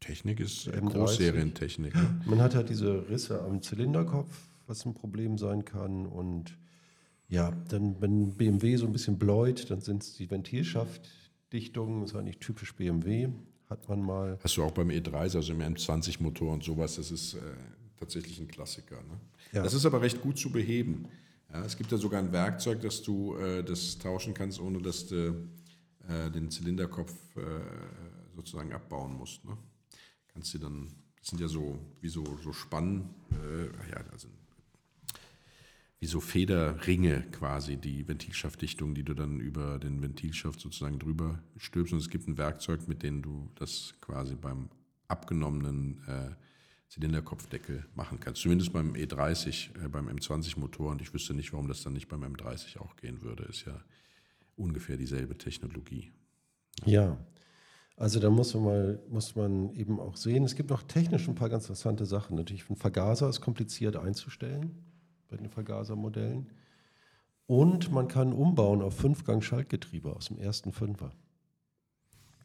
Technik 0.00 0.40
ist 0.40 0.68
äh, 0.68 0.78
M30. 0.78 0.92
Großserientechnik. 0.92 1.94
Ne? 1.94 2.20
Man 2.26 2.40
hat 2.40 2.54
halt 2.54 2.68
diese 2.68 3.08
Risse 3.08 3.42
am 3.42 3.60
Zylinderkopf, 3.60 4.36
was 4.66 4.86
ein 4.86 4.94
Problem 4.94 5.36
sein 5.36 5.64
kann. 5.64 6.06
Und 6.06 6.56
ja, 7.28 7.50
dann, 7.68 8.00
wenn 8.00 8.34
BMW 8.36 8.76
so 8.76 8.86
ein 8.86 8.92
bisschen 8.92 9.18
bläut, 9.18 9.68
dann 9.70 9.80
sind 9.80 10.02
es 10.02 10.14
die 10.14 10.30
Ventilschaftdichtungen, 10.30 12.02
das 12.02 12.10
ist 12.12 12.16
eigentlich 12.16 12.38
typisch 12.38 12.74
BMW. 12.74 13.30
Hat 13.68 13.88
man 13.88 14.02
mal. 14.02 14.38
Hast 14.42 14.56
du 14.56 14.64
auch 14.64 14.72
beim 14.72 14.90
E30, 14.90 15.36
also 15.36 15.52
im 15.52 15.60
M20-Motor 15.60 16.52
und 16.52 16.62
sowas, 16.62 16.96
das 16.96 17.10
ist 17.10 17.34
äh, 17.34 17.38
tatsächlich 18.02 18.40
ein 18.40 18.48
Klassiker. 18.48 18.96
Ne? 18.96 19.20
Ja. 19.52 19.62
Das 19.62 19.74
ist 19.74 19.86
aber 19.86 20.00
recht 20.00 20.20
gut 20.20 20.36
zu 20.36 20.50
beheben. 20.50 21.08
Ja, 21.52 21.64
es 21.64 21.76
gibt 21.76 21.92
da 21.92 21.98
sogar 21.98 22.20
ein 22.20 22.32
Werkzeug, 22.32 22.80
dass 22.80 23.02
du 23.02 23.36
äh, 23.36 23.62
das 23.62 23.98
tauschen 23.98 24.34
kannst, 24.34 24.58
ohne 24.60 24.80
dass 24.82 25.06
du 25.06 25.48
äh, 26.08 26.30
den 26.30 26.50
Zylinderkopf 26.50 27.12
äh, 27.36 27.42
sozusagen 28.34 28.72
abbauen 28.72 29.14
musst. 29.14 29.44
Ne? 29.44 29.56
Kannst 30.28 30.52
du 30.54 30.58
dann, 30.58 30.88
das 31.18 31.28
sind 31.28 31.40
ja 31.40 31.48
so 31.48 31.78
wie 32.00 32.08
so, 32.08 32.24
so 32.42 32.52
Spannen, 32.52 33.10
äh, 33.30 33.66
ja, 33.90 34.04
also 34.10 34.28
wie 36.00 36.06
so 36.06 36.20
Federringe 36.20 37.22
quasi, 37.30 37.76
die 37.76 38.08
Ventilschaftdichtung, 38.08 38.92
die 38.96 39.04
du 39.04 39.14
dann 39.14 39.38
über 39.38 39.78
den 39.78 40.02
Ventilschaft 40.02 40.58
sozusagen 40.58 40.98
drüber 40.98 41.38
stülpst. 41.56 41.92
Und 41.92 42.00
es 42.00 42.10
gibt 42.10 42.26
ein 42.26 42.38
Werkzeug, 42.38 42.88
mit 42.88 43.04
dem 43.04 43.22
du 43.22 43.48
das 43.54 43.94
quasi 44.00 44.34
beim 44.34 44.68
abgenommenen 45.06 46.02
äh, 46.08 46.30
Zylinderkopfdeckel 46.92 47.86
machen 47.94 48.20
kannst. 48.20 48.42
Zumindest 48.42 48.70
beim 48.72 48.92
E30, 48.92 49.82
äh, 49.82 49.88
beim 49.88 50.08
M20-Motor. 50.08 50.90
Und 50.90 51.00
ich 51.00 51.14
wüsste 51.14 51.32
nicht, 51.32 51.52
warum 51.54 51.66
das 51.66 51.82
dann 51.82 51.94
nicht 51.94 52.08
beim 52.08 52.22
M30 52.22 52.78
auch 52.78 52.96
gehen 52.96 53.22
würde. 53.22 53.44
Ist 53.44 53.64
ja 53.64 53.80
ungefähr 54.56 54.98
dieselbe 54.98 55.38
Technologie. 55.38 56.12
Ja. 56.84 57.16
Also 57.96 58.20
da 58.20 58.28
muss 58.28 58.52
man 58.52 58.64
mal, 58.64 59.02
muss 59.08 59.34
man 59.36 59.72
eben 59.74 60.00
auch 60.00 60.16
sehen. 60.16 60.44
Es 60.44 60.54
gibt 60.54 60.70
auch 60.70 60.82
technisch 60.82 61.26
ein 61.28 61.34
paar 61.34 61.48
ganz 61.48 61.64
interessante 61.64 62.04
Sachen. 62.04 62.36
Natürlich, 62.36 62.68
ein 62.68 62.76
Vergaser 62.76 63.30
ist 63.30 63.40
kompliziert 63.40 63.96
einzustellen 63.96 64.84
bei 65.28 65.38
den 65.38 65.48
Vergasermodellen. 65.48 66.50
Und 67.46 67.90
man 67.90 68.06
kann 68.06 68.34
umbauen 68.34 68.82
auf 68.82 68.98
Fünfgang-Schaltgetriebe 68.98 70.14
aus 70.14 70.26
dem 70.26 70.38
ersten 70.38 70.72
Fünfer. 70.72 71.12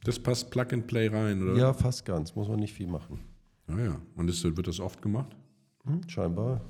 Das 0.05 0.19
passt 0.19 0.51
Plug 0.51 0.67
and 0.71 0.88
Play 0.88 1.07
rein, 1.07 1.43
oder? 1.43 1.57
Ja, 1.57 1.73
fast 1.73 2.05
ganz. 2.05 2.33
Muss 2.36 2.47
man 2.47 2.60
nicht 2.60 2.73
viel 2.73 2.88
machen. 2.88 3.19
Ah 3.67 3.80
ja. 3.80 4.01
Und 4.15 4.30
ist, 4.30 4.43
wird 4.43 4.67
das 4.67 4.80
oft 4.80 5.01
gemacht? 5.01 5.36
Hm, 5.84 6.08
scheinbar 6.08 6.62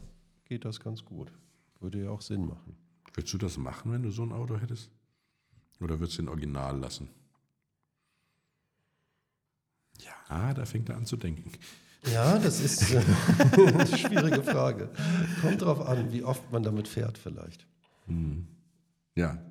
geht 0.45 0.65
das 0.65 0.79
ganz 0.79 1.03
gut. 1.03 1.31
Würde 1.79 2.03
ja 2.03 2.09
auch 2.09 2.21
Sinn 2.21 2.45
machen. 2.47 2.75
Würdest 3.13 3.33
du 3.33 3.37
das 3.37 3.57
machen, 3.57 3.91
wenn 3.91 4.03
du 4.03 4.11
so 4.11 4.23
ein 4.23 4.31
Auto 4.31 4.57
hättest? 4.57 4.91
Oder 5.79 5.99
würdest 5.99 6.17
du 6.17 6.23
den 6.23 6.29
Original 6.29 6.77
lassen? 6.77 7.09
Ja, 10.29 10.53
da 10.53 10.65
fängt 10.65 10.89
er 10.89 10.97
an 10.97 11.05
zu 11.05 11.17
denken. 11.17 11.51
Ja, 12.13 12.37
das 12.37 12.61
ist 12.61 12.91
äh, 12.93 12.97
eine 13.51 13.87
schwierige 13.87 14.43
Frage. 14.43 14.89
Kommt 15.41 15.61
drauf 15.61 15.81
an, 15.87 16.11
wie 16.11 16.23
oft 16.23 16.51
man 16.51 16.63
damit 16.63 16.87
fährt 16.87 17.17
vielleicht. 17.17 17.65
Ja, 19.15 19.41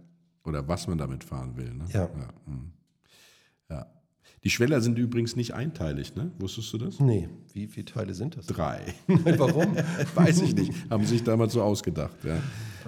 oder 0.45 0.67
was 0.67 0.87
man 0.87 0.97
damit 0.97 1.25
fahren 1.25 1.57
will. 1.57 1.75
Ne? 1.75 1.87
Ja. 1.91 2.03
Ja, 2.03 2.29
hm. 2.47 2.73
Die 4.45 4.51
Schweller 4.51 4.81
sind 4.81 4.97
übrigens 4.99 5.35
nicht 5.35 5.55
einteilig, 5.55 6.15
ne? 6.15 6.31
Wusstest 6.39 6.73
du 6.73 6.79
das? 6.79 7.01
Nee, 7.01 7.29
wie 7.53 7.67
viele 7.67 7.87
Teile 7.87 8.15
sind 8.15 8.37
das? 8.37 8.47
Drei. 8.47 8.95
Warum? 9.07 9.77
Weiß 10.15 10.41
ich 10.43 10.55
nicht. 10.55 10.73
Haben 10.89 11.05
sich 11.05 11.25
damals 11.25 11.53
so 11.55 11.63
ausgedacht. 11.63 12.17
Ja, 12.25 12.39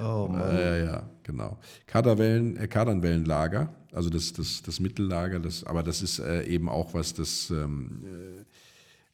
Oh 0.00 0.28
Mann. 0.28 0.56
äh, 0.56 0.84
ja 0.84 1.10
genau. 1.24 1.58
Kaderwellen, 1.86 2.56
äh, 2.56 2.68
Kardanwellenlager, 2.68 3.74
also 3.92 4.08
das, 4.10 4.32
das, 4.32 4.62
das 4.62 4.78
Mittellager, 4.78 5.40
das, 5.40 5.64
aber 5.64 5.82
das 5.82 6.02
ist 6.02 6.20
äh, 6.20 6.44
eben 6.44 6.68
auch 6.68 6.94
was, 6.94 7.12
das 7.14 7.50
ähm, 7.50 8.02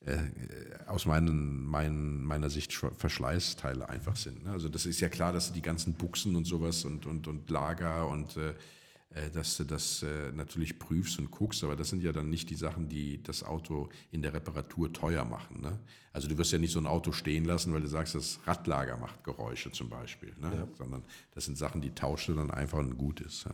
äh, 0.05 0.11
äh, 0.13 0.19
aus 0.87 1.07
meinen, 1.07 1.65
meinen, 1.65 2.23
meiner 2.25 2.51
Sicht 2.51 2.75
Verschleißteile 2.75 3.89
einfach 3.89 4.17
sind. 4.17 4.45
Ne? 4.45 4.51
Also 4.51 4.69
das 4.69 4.85
ist 4.85 5.01
ja 5.01 5.09
klar, 5.09 5.33
dass 5.33 5.51
die 5.53 5.63
ganzen 5.63 5.95
Buchsen 5.95 6.37
und 6.37 6.45
sowas 6.45 6.85
und, 6.85 7.07
und, 7.07 7.27
und 7.27 7.49
Lager 7.49 8.07
und 8.09 8.37
äh, 8.37 8.53
dass 9.33 9.57
du 9.57 9.65
das 9.65 10.03
äh, 10.03 10.33
natürlich 10.33 10.79
prüfst 10.79 11.19
und 11.19 11.31
guckst, 11.31 11.63
aber 11.63 11.77
das 11.77 11.91
sind 11.91 12.03
ja 12.03 12.13
dann 12.13 12.31
nicht 12.31 12.51
die 12.51 12.57
Sachen, 12.57 12.89
die 12.89 13.23
das 13.23 13.45
Auto 13.45 13.89
in 14.11 14.23
der 14.23 14.35
Reparatur 14.35 14.93
teuer 14.93 15.25
machen. 15.25 15.61
Ne? 15.61 15.79
Also 16.13 16.29
du 16.29 16.37
wirst 16.37 16.53
ja 16.53 16.59
nicht 16.59 16.73
so 16.73 16.81
ein 16.81 16.87
Auto 16.87 17.13
stehen 17.13 17.45
lassen, 17.45 17.73
weil 17.73 17.81
du 17.81 17.87
sagst, 17.87 18.15
das 18.15 18.41
Radlager 18.45 18.97
macht 18.97 19.23
Geräusche 19.23 19.71
zum 19.71 19.89
Beispiel, 19.89 20.35
ne? 20.41 20.67
sondern 20.77 21.05
das 21.33 21.45
sind 21.45 21.57
Sachen, 21.57 21.81
die 21.81 21.91
tauscht 21.95 22.29
du 22.29 22.35
dann 22.35 22.51
einfach 22.51 22.79
und 22.79 22.99
gut 22.99 23.21
ist. 23.21 23.45
Ja. 23.45 23.53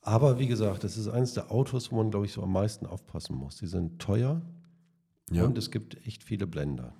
Aber 0.00 0.38
wie 0.38 0.46
gesagt, 0.46 0.84
das 0.84 0.96
ist 0.96 1.08
eines 1.08 1.34
der 1.34 1.50
Autos, 1.50 1.92
wo 1.92 1.96
man, 1.96 2.10
glaube 2.10 2.24
ich, 2.24 2.32
so 2.32 2.42
am 2.42 2.52
meisten 2.52 2.86
aufpassen 2.86 3.36
muss. 3.36 3.56
Die 3.56 3.66
sind 3.66 3.98
teuer 3.98 4.40
Ja. 5.30 5.44
und 5.44 5.58
es 5.58 5.70
gibt 5.70 6.06
echt 6.06 6.24
viele 6.24 6.46
Blender. 6.46 6.94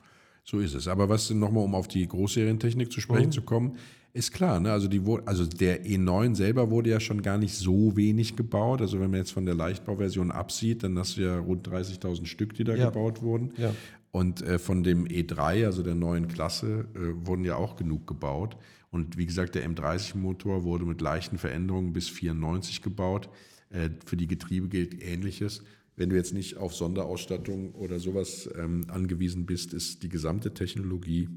So 0.45 0.61
ist 0.61 0.75
es. 0.75 0.89
Aber 0.89 1.09
was 1.09 1.31
nochmal, 1.31 1.65
um 1.65 1.75
auf 1.75 1.89
die 1.89 2.07
Großserientechnik 2.07 2.93
zu 2.93 3.01
sprechen 3.01 3.33
zu 3.33 3.43
kommen, 3.43 3.77
ist 4.13 4.33
klar, 4.33 4.59
ne? 4.61 4.73
also, 4.73 4.89
die, 4.89 5.03
also 5.27 5.47
der 5.47 5.85
E9 5.85 6.35
selber 6.35 6.71
wurde 6.71 6.91
ja 6.91 7.01
schon 7.01 7.23
gar 7.23 7.39
nicht 7.39 7.55
so 7.55 7.97
wenig 7.97 8.37
gebaut. 8.37 8.81
Also 8.81 9.01
wenn 9.01 9.11
man 9.11 9.21
jetzt 9.21 9.33
von 9.33 9.45
der 9.47 9.55
Leichtbauversion 9.55 10.31
absieht, 10.31 10.83
dann 10.83 10.99
hast 10.99 11.17
du 11.17 11.23
ja 11.23 11.39
rund 11.39 11.69
30.000 11.69 12.27
Stück, 12.27 12.55
die 12.55 12.65
da 12.65 12.75
Ja. 12.75 12.87
gebaut 12.87 13.23
wurden. 13.23 13.53
Ja. 13.57 13.75
Und 14.11 14.43
äh, 14.43 14.59
von 14.59 14.83
dem 14.83 15.07
E3, 15.07 15.67
also 15.67 15.83
der 15.83 15.95
neuen 15.95 16.29
Klasse, 16.29 16.87
äh, 16.95 17.27
wurden 17.27 17.45
ja 17.45 17.57
auch 17.57 17.77
genug 17.77 18.07
gebaut. 18.07 18.57
Und 18.91 19.19
wie 19.19 19.27
gesagt, 19.27 19.55
der 19.55 19.69
M30-Motor 19.69 20.65
wurde 20.65 20.87
mit 20.87 21.01
leichten 21.01 21.37
Veränderungen 21.39 21.93
bis 21.93 22.09
94 22.09 22.83
gebaut. 22.83 23.29
Äh, 23.71 23.91
für 24.07 24.17
die 24.17 24.27
Getriebe 24.27 24.69
gilt 24.69 25.03
Ähnliches. 25.03 25.63
Wenn 25.95 26.11
du 26.11 26.17
jetzt 26.17 26.33
nicht 26.33 26.57
auf 26.57 26.75
Sonderausstattung 26.75 27.73
oder 27.75 27.99
sowas 27.99 28.49
ähm, 28.57 28.87
angewiesen 28.89 29.47
bist, 29.47 29.75
ist 29.75 30.03
die 30.03 30.09
gesamte 30.09 30.55
Technologie 30.55 31.29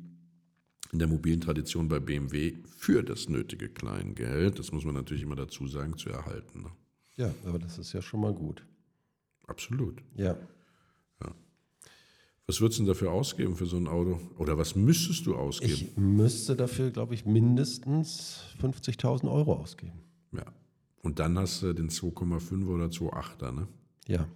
in 0.91 0.99
der 0.99 1.07
mobilen 1.07 1.41
Tradition 1.41 1.87
bei 1.87 1.99
BMW 1.99 2.55
für 2.65 3.03
das 3.03 3.29
nötige 3.29 3.69
Kleingeld, 3.69 4.59
das 4.59 4.71
muss 4.71 4.85
man 4.85 4.95
natürlich 4.95 5.23
immer 5.23 5.35
dazu 5.35 5.67
sagen, 5.67 5.97
zu 5.97 6.09
erhalten. 6.09 6.63
Ne? 6.63 6.71
Ja, 7.15 7.33
aber 7.45 7.59
das 7.59 7.77
ist 7.77 7.93
ja 7.93 8.01
schon 8.01 8.21
mal 8.21 8.33
gut. 8.33 8.65
Absolut. 9.47 10.01
Ja. 10.15 10.37
Was 12.47 12.59
würdest 12.59 12.79
du 12.79 12.83
denn 12.83 12.87
dafür 12.89 13.11
ausgeben 13.11 13.55
für 13.55 13.65
so 13.65 13.77
ein 13.77 13.87
Auto? 13.87 14.19
Oder 14.37 14.57
was 14.57 14.75
müsstest 14.75 15.25
du 15.25 15.35
ausgeben? 15.35 15.71
Ich 15.71 15.95
müsste 15.95 16.55
dafür, 16.55 16.91
glaube 16.91 17.13
ich, 17.13 17.25
mindestens 17.25 18.41
50.000 18.61 19.31
Euro 19.31 19.53
ausgeben. 19.53 20.01
Ja. 20.33 20.43
Und 21.01 21.19
dann 21.19 21.37
hast 21.39 21.61
du 21.61 21.71
den 21.71 21.89
2,5 21.89 22.67
oder 22.67 22.87
2,8er, 22.87 23.51
ne? 23.53 23.67
Ja. 24.05 24.27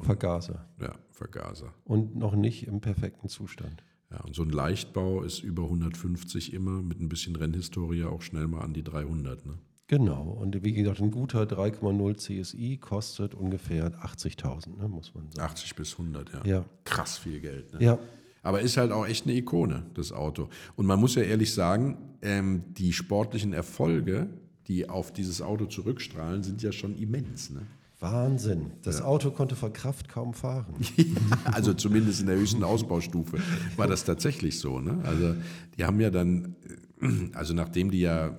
Vergaser. 0.00 0.68
Ja, 0.80 0.94
Vergaser. 1.12 1.72
Und 1.84 2.16
noch 2.16 2.34
nicht 2.34 2.66
im 2.66 2.80
perfekten 2.80 3.28
Zustand. 3.28 3.84
Ja, 4.10 4.20
und 4.20 4.34
so 4.34 4.42
ein 4.42 4.50
Leichtbau 4.50 5.22
ist 5.22 5.40
über 5.40 5.64
150 5.64 6.52
immer, 6.52 6.82
mit 6.82 7.00
ein 7.00 7.08
bisschen 7.08 7.34
Rennhistorie 7.34 8.04
auch 8.04 8.22
schnell 8.22 8.46
mal 8.46 8.60
an 8.60 8.72
die 8.72 8.84
300, 8.84 9.46
ne? 9.46 9.58
Genau. 9.88 10.22
Und 10.22 10.64
wie 10.64 10.72
gesagt, 10.72 11.00
ein 11.00 11.12
guter 11.12 11.42
3,0 11.42 12.16
CSI 12.16 12.76
kostet 12.78 13.34
ungefähr 13.34 13.92
80.000, 14.04 14.78
ne, 14.78 14.88
muss 14.88 15.14
man 15.14 15.30
sagen. 15.30 15.48
80 15.48 15.76
bis 15.76 15.92
100, 15.92 16.32
ja. 16.32 16.44
Ja. 16.44 16.64
Krass 16.84 17.18
viel 17.18 17.40
Geld, 17.40 17.72
ne? 17.72 17.84
Ja. 17.84 17.98
Aber 18.42 18.60
ist 18.60 18.76
halt 18.76 18.92
auch 18.92 19.06
echt 19.06 19.26
eine 19.26 19.34
Ikone, 19.34 19.86
das 19.94 20.12
Auto. 20.12 20.48
Und 20.76 20.86
man 20.86 21.00
muss 21.00 21.16
ja 21.16 21.22
ehrlich 21.22 21.52
sagen, 21.52 21.98
ähm, 22.22 22.62
die 22.74 22.92
sportlichen 22.92 23.52
Erfolge, 23.52 24.28
die 24.68 24.88
auf 24.88 25.12
dieses 25.12 25.42
Auto 25.42 25.66
zurückstrahlen, 25.66 26.44
sind 26.44 26.62
ja 26.62 26.70
schon 26.70 26.96
immens. 26.96 27.50
Ne? 27.50 27.62
Wahnsinn. 27.98 28.72
Das 28.82 29.00
Auto 29.00 29.30
konnte 29.30 29.56
vor 29.56 29.72
Kraft 29.72 30.08
kaum 30.08 30.34
fahren. 30.34 30.74
Also 31.44 31.72
zumindest 31.72 32.20
in 32.20 32.26
der 32.26 32.36
höchsten 32.36 32.62
Ausbaustufe 32.62 33.38
war 33.76 33.86
das 33.86 34.04
tatsächlich 34.04 34.58
so. 34.58 34.80
Ne? 34.80 34.98
Also 35.04 35.34
die 35.78 35.84
haben 35.84 36.00
ja 36.00 36.10
dann, 36.10 36.56
äh, 37.00 37.08
also 37.32 37.54
nachdem 37.54 37.90
die 37.90 38.00
ja 38.00 38.38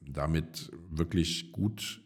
damit 0.00 0.70
wirklich 0.90 1.52
gut 1.52 2.00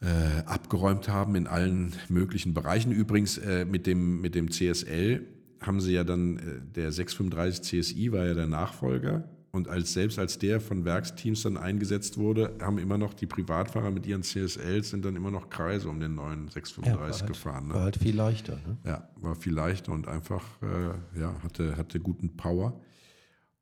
äh, 0.00 0.42
abgeräumt 0.44 1.08
haben 1.08 1.34
in 1.34 1.46
allen 1.46 1.94
möglichen 2.08 2.54
Bereichen. 2.54 2.92
Übrigens 2.92 3.38
äh, 3.38 3.64
mit, 3.64 3.86
dem, 3.86 4.20
mit 4.20 4.34
dem 4.34 4.50
CSL 4.50 5.26
haben 5.60 5.80
sie 5.80 5.92
ja 5.92 6.04
dann, 6.04 6.38
äh, 6.38 6.60
der 6.74 6.92
635 6.92 7.62
CSI 7.82 8.12
war 8.12 8.26
ja 8.26 8.34
der 8.34 8.46
Nachfolger. 8.46 9.28
Und 9.50 9.68
als 9.68 9.94
selbst 9.94 10.18
als 10.18 10.38
der 10.38 10.60
von 10.60 10.84
Werksteams 10.84 11.42
dann 11.42 11.56
eingesetzt 11.56 12.18
wurde, 12.18 12.54
haben 12.60 12.78
immer 12.78 12.98
noch 12.98 13.14
die 13.14 13.26
Privatfahrer 13.26 13.90
mit 13.90 14.06
ihren 14.06 14.22
CSLs 14.22 14.90
sind 14.90 15.04
dann 15.04 15.16
immer 15.16 15.30
noch 15.30 15.48
Kreise 15.48 15.88
um 15.88 16.00
den 16.00 16.14
neuen 16.14 16.48
635 16.48 17.22
halt, 17.22 17.32
gefahren. 17.32 17.68
Ne? 17.68 17.74
war 17.74 17.82
halt 17.84 17.96
viel 17.96 18.14
leichter. 18.14 18.56
Ne? 18.56 18.76
Ja, 18.84 19.08
war 19.16 19.34
viel 19.34 19.54
leichter 19.54 19.92
und 19.92 20.06
einfach, 20.06 20.44
äh, 20.62 21.18
ja, 21.18 21.34
hatte, 21.42 21.76
hatte 21.78 21.98
guten 21.98 22.36
Power 22.36 22.78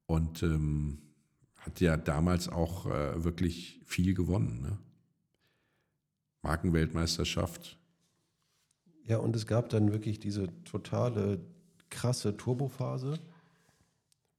und 0.06 0.42
ähm, 0.42 0.98
hat 1.58 1.80
ja 1.80 1.96
damals 1.96 2.48
auch 2.48 2.86
äh, 2.86 3.22
wirklich 3.22 3.80
viel 3.84 4.14
gewonnen. 4.14 4.62
Ne? 4.62 4.78
Markenweltmeisterschaft. 6.42 7.78
Ja, 9.04 9.18
und 9.18 9.36
es 9.36 9.46
gab 9.46 9.68
dann 9.68 9.92
wirklich 9.92 10.18
diese 10.18 10.48
totale 10.64 11.40
krasse 11.90 12.36
Turbophase, 12.36 13.18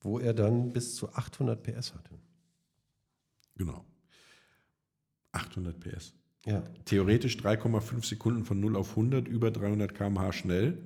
wo 0.08 0.20
er 0.20 0.34
dann 0.34 0.72
bis 0.72 0.96
zu 0.96 1.14
800 1.14 1.62
PS 1.62 1.94
hatte. 1.94 2.12
Genau. 3.58 3.84
800 5.34 5.78
PS. 5.80 6.14
Ja, 6.46 6.64
Theoretisch 6.86 7.36
3,5 7.36 8.06
Sekunden 8.06 8.46
von 8.46 8.58
0 8.62 8.78
auf 8.78 8.92
100, 8.92 9.28
über 9.28 9.52
300 9.52 9.94
km/h 9.94 10.32
schnell. 10.32 10.78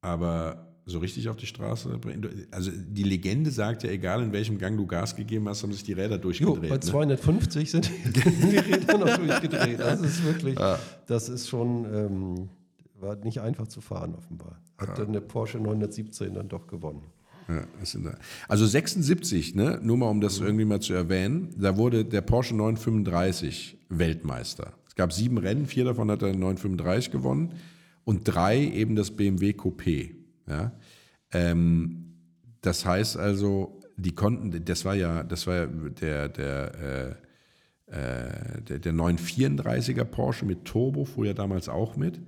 Aber 0.00 0.74
so 0.84 0.98
richtig 0.98 1.28
auf 1.28 1.36
die 1.36 1.46
Straße 1.46 1.96
bringen. 1.98 2.48
Also 2.50 2.72
die 2.74 3.04
Legende 3.04 3.52
sagt 3.52 3.84
ja, 3.84 3.90
egal 3.90 4.20
in 4.24 4.32
welchem 4.32 4.58
Gang 4.58 4.76
du 4.76 4.86
Gas 4.86 5.14
gegeben 5.14 5.48
hast, 5.48 5.62
haben 5.62 5.72
sich 5.72 5.84
die 5.84 5.92
Räder 5.92 6.16
jo, 6.16 6.22
durchgedreht. 6.22 6.70
bei 6.70 6.74
ne? 6.74 6.80
250 6.80 7.70
sind 7.70 7.88
die 8.04 8.58
Räder 8.58 8.98
noch 8.98 9.16
durchgedreht. 9.16 9.78
Das 9.78 10.00
ist 10.00 10.24
wirklich, 10.24 10.58
das 11.06 11.28
ist 11.28 11.48
schon, 11.48 11.84
ähm, 11.94 12.48
war 12.98 13.14
nicht 13.14 13.40
einfach 13.40 13.68
zu 13.68 13.80
fahren 13.80 14.16
offenbar. 14.16 14.60
Hat 14.76 14.98
dann 14.98 15.12
der 15.12 15.20
Porsche 15.20 15.58
917 15.58 16.34
dann 16.34 16.48
doch 16.48 16.66
gewonnen. 16.66 17.04
Ja. 17.50 18.14
Also 18.48 18.66
76, 18.66 19.54
ne? 19.54 19.80
nur 19.82 19.96
mal 19.96 20.08
um 20.08 20.20
das 20.20 20.38
irgendwie 20.38 20.64
mal 20.64 20.80
zu 20.80 20.92
erwähnen, 20.92 21.54
da 21.58 21.76
wurde 21.76 22.04
der 22.04 22.20
Porsche 22.20 22.54
935 22.54 23.78
Weltmeister. 23.88 24.74
Es 24.86 24.94
gab 24.94 25.12
sieben 25.12 25.38
Rennen, 25.38 25.66
vier 25.66 25.84
davon 25.84 26.10
hat 26.10 26.22
er 26.22 26.28
935 26.28 27.10
gewonnen 27.10 27.54
und 28.04 28.24
drei 28.24 28.60
eben 28.60 28.94
das 28.96 29.10
BMW 29.10 29.50
Coupé. 29.50 30.14
Ja? 30.46 30.72
Ähm, 31.32 32.14
das 32.60 32.84
heißt 32.84 33.16
also, 33.16 33.80
die 33.96 34.14
konnten, 34.14 34.64
das 34.64 34.84
war 34.84 34.94
ja, 34.94 35.22
das 35.22 35.46
war 35.46 35.56
ja 35.56 35.66
der, 35.66 36.28
der, 36.28 37.16
äh, 37.88 37.96
äh, 37.96 38.62
der, 38.62 38.78
der 38.78 38.92
934er 38.92 40.04
Porsche 40.04 40.44
mit 40.44 40.64
Turbo, 40.64 41.04
fuhr 41.04 41.26
ja 41.26 41.34
damals 41.34 41.68
auch 41.68 41.96
mit. 41.96 42.20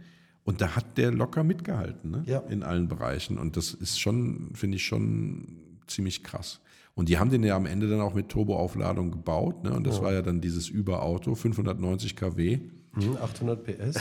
Und 0.45 0.61
da 0.61 0.75
hat 0.75 0.99
der 0.99 1.13
locker 1.13 1.45
mitgehalten, 1.45 2.11
ne? 2.11 2.23
Ja. 2.27 2.41
in 2.41 2.63
allen 2.63 2.89
Bereichen. 2.89 3.39
Und 3.39 3.57
das 3.57 3.75
ist 3.75 4.01
schon, 4.01 4.51
finde 4.55 4.77
ich 4.77 4.85
schon 4.85 5.47
ziemlich 5.87 6.25
krass. 6.25 6.61
Und 6.95 7.09
die 7.09 7.19
haben 7.19 7.31
den 7.31 7.43
ja 7.43 7.57
am 7.57 7.67
Ende 7.67 7.89
dann 7.89 8.01
auch 8.01 8.15
mit 8.15 8.29
Turboaufladung 8.29 9.11
gebaut. 9.11 9.65
Ne? 9.65 9.73
Und 9.73 9.87
das 9.87 10.03
war 10.03 10.13
ja 10.13 10.21
dann 10.21 10.41
dieses 10.41 10.69
Überauto, 10.69 11.35
590 11.35 12.17
kW. 12.17 12.61
Mhm, 12.95 13.17
800 13.17 13.65
PS, 13.65 13.99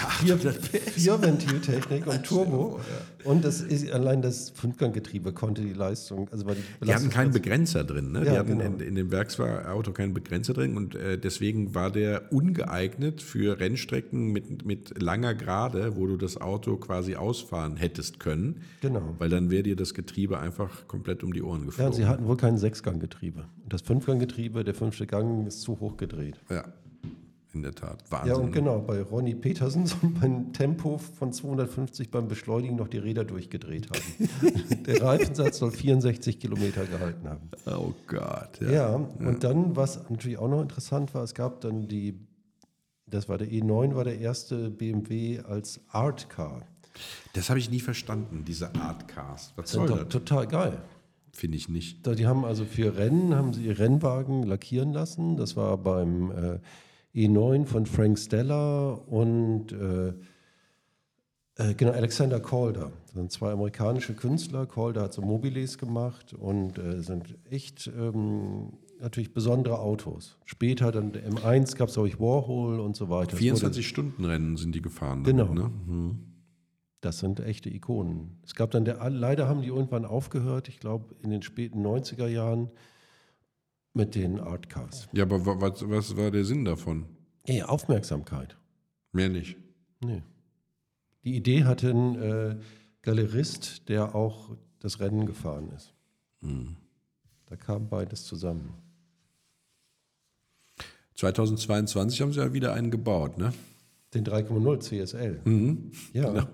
vier, 0.95 1.21
Ventiltechnik 1.21 2.07
und 2.07 2.23
Turbo. 2.25 2.79
Und 3.23 3.45
das 3.45 3.61
ist, 3.61 3.89
allein 3.91 4.21
das 4.21 4.49
Fünfganggetriebe 4.49 5.31
konnte 5.31 5.61
die 5.61 5.71
Leistung, 5.73 6.27
also 6.31 6.45
war 6.45 6.55
die 6.55 6.63
Die 6.85 6.93
hatten 6.93 7.09
keinen 7.09 7.31
Begrenzer 7.31 7.85
drin. 7.85 8.11
Ne? 8.11 8.21
die 8.21 8.27
Ja, 8.27 8.39
hatten 8.39 8.57
genau. 8.59 8.65
in, 8.65 8.79
in 8.81 8.95
dem 8.95 9.11
Werksauto 9.11 9.93
keinen 9.93 10.13
Begrenzer 10.13 10.53
drin. 10.53 10.75
Und 10.75 10.95
äh, 10.95 11.17
deswegen 11.17 11.73
war 11.73 11.89
der 11.89 12.33
ungeeignet 12.33 13.21
für 13.21 13.59
Rennstrecken 13.61 14.31
mit, 14.33 14.65
mit 14.65 15.01
langer 15.01 15.35
Gerade, 15.35 15.95
wo 15.95 16.05
du 16.07 16.17
das 16.17 16.39
Auto 16.41 16.75
quasi 16.75 17.15
ausfahren 17.15 17.77
hättest 17.77 18.19
können. 18.19 18.61
Genau. 18.81 19.15
Weil 19.19 19.29
dann 19.29 19.49
wäre 19.49 19.63
dir 19.63 19.75
das 19.77 19.93
Getriebe 19.93 20.39
einfach 20.39 20.87
komplett 20.87 21.23
um 21.23 21.31
die 21.31 21.43
Ohren 21.43 21.61
Ja, 21.61 21.65
geflogen. 21.67 21.93
sie 21.93 22.05
hatten 22.07 22.25
wohl 22.27 22.35
kein 22.37 22.57
Sechsganggetriebe. 22.57 23.45
Das 23.69 23.83
Fünfganggetriebe, 23.83 24.65
der 24.65 24.73
fünfte 24.73 25.07
Gang 25.07 25.47
ist 25.47 25.61
zu 25.61 25.79
hoch 25.79 25.95
gedreht. 25.95 26.41
Ja. 26.49 26.65
In 27.53 27.61
der 27.63 27.73
Tat. 27.73 28.03
Ja, 28.09 28.19
Wahnsinn. 28.19 28.35
und 28.35 28.45
ne? 28.45 28.51
genau, 28.51 28.79
bei 28.79 29.01
Ronny 29.01 29.35
Petersen 29.35 29.85
soll 29.87 30.09
beim 30.19 30.53
Tempo 30.53 30.97
von 30.97 31.33
250 31.33 32.11
beim 32.11 32.27
Beschleunigen 32.27 32.75
noch 32.75 32.87
die 32.87 32.97
Räder 32.97 33.23
durchgedreht 33.25 33.87
haben. 33.89 34.83
der 34.85 35.01
Reifensatz 35.01 35.57
soll 35.59 35.71
64 35.71 36.39
Kilometer 36.39 36.85
gehalten 36.85 37.29
haben. 37.29 37.49
Oh 37.65 37.93
Gott. 38.07 38.59
Ja, 38.61 38.95
und 38.95 39.43
dann, 39.43 39.75
was 39.75 40.09
natürlich 40.09 40.37
auch 40.37 40.49
noch 40.49 40.61
interessant 40.61 41.13
war, 41.13 41.23
es 41.23 41.33
gab 41.33 41.61
dann 41.61 41.87
die, 41.87 42.15
das 43.05 43.27
war 43.27 43.37
der 43.37 43.47
E9, 43.49 43.95
war 43.95 44.03
der 44.03 44.19
erste 44.19 44.69
BMW 44.69 45.39
als 45.41 45.81
Art 45.89 46.29
Car. 46.29 46.61
Das 47.33 47.49
habe 47.49 47.59
ich 47.59 47.69
nie 47.69 47.79
verstanden, 47.79 48.43
diese 48.45 48.73
Art 48.75 49.07
Cars. 49.07 49.53
Was 49.55 49.71
Das 49.71 49.71
soll 49.71 49.87
das? 49.87 50.09
total 50.09 50.47
geil. 50.47 50.81
Finde 51.33 51.57
ich 51.57 51.69
nicht. 51.69 52.05
Die 52.05 52.27
haben 52.27 52.43
also 52.43 52.65
für 52.65 52.97
Rennen, 52.97 53.33
haben 53.33 53.53
sie 53.53 53.65
ihr 53.65 53.79
Rennwagen 53.79 54.43
lackieren 54.43 54.91
lassen. 54.91 55.37
Das 55.37 55.55
war 55.55 55.77
beim 55.77 56.31
äh, 56.31 56.59
E9 57.15 57.65
von 57.65 57.85
Frank 57.85 58.17
Stella 58.17 58.91
und 58.91 59.71
äh, 59.73 60.13
äh, 61.57 61.73
genau, 61.75 61.91
Alexander 61.91 62.39
Calder. 62.39 62.91
Das 63.07 63.13
sind 63.15 63.31
zwei 63.31 63.51
amerikanische 63.51 64.13
Künstler. 64.13 64.65
Calder 64.65 65.03
hat 65.03 65.13
so 65.13 65.21
Mobiles 65.21 65.77
gemacht 65.77 66.33
und 66.33 66.77
äh, 66.77 67.01
sind 67.01 67.37
echt 67.49 67.87
ähm, 67.87 68.73
natürlich 69.01 69.33
besondere 69.33 69.79
Autos. 69.79 70.37
Später 70.45 70.91
dann 70.91 71.11
der 71.11 71.29
M1 71.29 71.75
gab 71.75 71.89
es, 71.89 71.95
glaube 71.95 72.07
ich, 72.07 72.19
Warhol 72.19 72.79
und 72.79 72.95
so 72.95 73.09
weiter. 73.09 73.33
Es 73.37 73.41
wurde- 73.41 73.67
24-Stunden-Rennen 73.67 74.55
sind 74.57 74.73
die 74.73 74.81
gefahren. 74.81 75.23
Genau. 75.23 75.45
damit, 75.45 75.63
Ne? 75.63 75.71
Hm. 75.87 76.19
Das 77.01 77.17
sind 77.17 77.39
echte 77.39 77.69
Ikonen. 77.69 78.37
Es 78.45 78.53
gab 78.53 78.69
dann 78.71 78.85
der, 78.85 79.09
leider 79.09 79.49
haben 79.49 79.63
die 79.63 79.69
irgendwann 79.69 80.05
aufgehört, 80.05 80.69
ich 80.69 80.79
glaube 80.79 81.15
in 81.23 81.31
den 81.31 81.41
späten 81.41 81.83
90er 81.83 82.27
Jahren 82.27 82.69
mit 83.93 84.15
den 84.15 84.39
Artcars. 84.39 85.07
Ja, 85.13 85.23
aber 85.23 85.45
wa- 85.45 85.59
was, 85.59 85.87
was 85.89 86.15
war 86.17 86.31
der 86.31 86.45
Sinn 86.45 86.65
davon? 86.65 87.05
Ja, 87.47 87.65
Aufmerksamkeit. 87.65 88.55
Mehr 89.11 89.29
nicht. 89.29 89.57
Nee. 90.03 90.21
Die 91.23 91.35
Idee 91.35 91.65
hatte 91.65 91.89
ein 91.91 92.15
äh, 92.15 92.57
Galerist, 93.01 93.89
der 93.89 94.15
auch 94.15 94.55
das 94.79 94.99
Rennen 94.99 95.25
gefahren 95.25 95.69
ist. 95.75 95.93
Da 97.45 97.55
kam 97.55 97.89
beides 97.89 98.25
zusammen. 98.25 98.73
2022 101.15 102.21
haben 102.21 102.33
sie 102.33 102.39
ja 102.39 102.53
wieder 102.53 102.73
einen 102.73 102.89
gebaut, 102.91 103.37
ne? 103.37 103.53
Den 104.13 104.25
3,0 104.25 104.79
CSL. 104.79 105.41
Mhm. 105.45 105.91
Ja, 106.13 106.47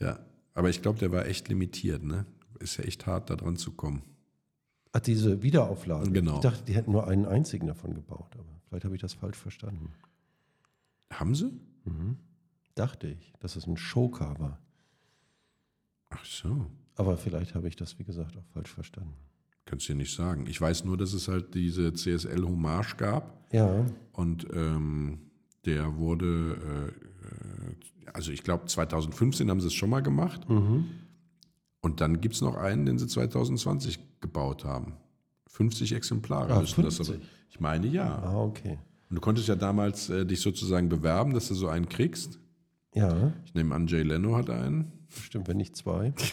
Ja. 0.00 0.18
Aber 0.54 0.70
ich 0.70 0.82
glaube, 0.82 0.98
der 1.00 1.10
war 1.10 1.26
echt 1.26 1.48
limitiert, 1.48 2.02
ne? 2.04 2.26
Ist 2.60 2.76
ja 2.78 2.84
echt 2.84 3.06
hart, 3.06 3.28
da 3.28 3.36
dran 3.36 3.56
zu 3.56 3.72
kommen. 3.72 4.02
Hat 4.94 5.08
diese 5.08 5.42
Wiederauflage. 5.42 6.10
Genau. 6.12 6.36
Ich 6.36 6.40
dachte, 6.40 6.64
die 6.64 6.74
hätten 6.74 6.92
nur 6.92 7.08
einen 7.08 7.26
einzigen 7.26 7.66
davon 7.66 7.94
gebaut, 7.94 8.30
aber 8.34 8.44
vielleicht 8.68 8.84
habe 8.84 8.94
ich 8.94 9.00
das 9.00 9.12
falsch 9.12 9.36
verstanden. 9.36 9.90
Haben 11.12 11.34
sie? 11.34 11.50
Dachte 12.76 13.08
ich, 13.08 13.32
dass 13.40 13.56
es 13.56 13.66
ein 13.66 13.76
Showcar 13.76 14.38
war. 14.38 14.58
Ach 16.10 16.24
so. 16.24 16.66
Aber 16.96 17.16
vielleicht 17.18 17.54
habe 17.56 17.66
ich 17.68 17.76
das, 17.76 17.98
wie 17.98 18.04
gesagt, 18.04 18.36
auch 18.36 18.46
falsch 18.52 18.70
verstanden. 18.72 19.14
Kannst 19.64 19.88
du 19.88 19.92
dir 19.92 19.98
nicht 19.98 20.14
sagen. 20.14 20.46
Ich 20.46 20.60
weiß 20.60 20.84
nur, 20.84 20.96
dass 20.96 21.12
es 21.12 21.26
halt 21.26 21.54
diese 21.54 21.92
CSL-Hommage 21.92 22.96
gab. 22.96 23.52
Ja, 23.52 23.84
Und 24.12 24.46
ähm, 24.52 25.18
der 25.64 25.96
wurde, 25.96 26.92
äh, 27.26 28.06
äh, 28.06 28.10
also 28.12 28.30
ich 28.30 28.42
glaube 28.42 28.66
2015 28.66 29.50
haben 29.50 29.60
sie 29.60 29.68
es 29.68 29.74
schon 29.74 29.90
mal 29.90 30.02
gemacht. 30.02 30.48
Mhm. 30.48 30.84
Und 31.84 32.00
dann 32.00 32.20
gibt 32.22 32.34
es 32.34 32.40
noch 32.40 32.56
einen, 32.56 32.86
den 32.86 32.98
sie 32.98 33.06
2020 33.06 33.98
gebaut 34.22 34.64
haben. 34.64 34.94
50 35.48 35.92
Exemplare 35.92 36.54
Ah, 36.54 36.60
müssen 36.60 36.82
das 36.82 36.96
aber. 36.98 37.10
50? 37.10 37.28
Ich 37.50 37.60
meine 37.60 37.86
ja. 37.86 38.20
ah, 38.22 38.42
okay. 38.42 38.78
Und 39.10 39.16
du 39.16 39.20
konntest 39.20 39.48
ja 39.48 39.54
damals 39.54 40.08
äh, 40.08 40.24
dich 40.24 40.40
sozusagen 40.40 40.88
bewerben, 40.88 41.34
dass 41.34 41.48
du 41.48 41.54
so 41.54 41.68
einen 41.68 41.88
kriegst. 41.90 42.38
Ja, 42.94 43.32
Ich 43.44 43.52
nehme 43.54 43.74
an, 43.74 43.86
Jay 43.86 44.02
Leno 44.02 44.34
hat 44.36 44.48
einen. 44.48 44.92
stimmt, 45.10 45.46
wenn 45.48 45.58
nicht 45.58 45.76
zwei. 45.76 46.14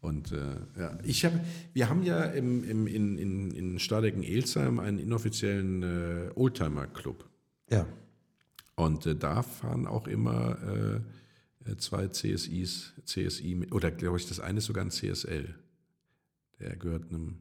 Und 0.00 0.32
äh, 0.32 0.56
ja, 0.80 0.98
ich 1.04 1.24
habe, 1.24 1.38
wir 1.74 1.88
haben 1.88 2.02
ja 2.02 2.24
im, 2.24 2.64
im, 2.68 2.86
in, 2.88 3.18
in, 3.18 3.50
in 3.52 3.78
Stadecken-Elsheim 3.78 4.80
einen 4.80 4.98
inoffiziellen 4.98 5.82
äh, 5.82 6.30
Oldtimer-Club. 6.34 7.24
Ja, 7.70 7.86
Und 8.74 9.06
äh, 9.06 9.14
da 9.14 9.42
fahren 9.42 9.86
auch 9.86 10.08
immer 10.08 10.56
äh, 10.62 11.00
zwei 11.76 12.08
CSIs, 12.08 12.92
CSI, 13.04 13.66
oder 13.70 13.90
glaube 13.90 14.18
ich, 14.18 14.26
das 14.26 14.40
eine 14.40 14.58
ist 14.58 14.66
sogar 14.66 14.84
ein 14.84 14.90
CSL. 14.90 15.54
Der 16.60 16.76
gehört 16.76 17.10
einem 17.10 17.38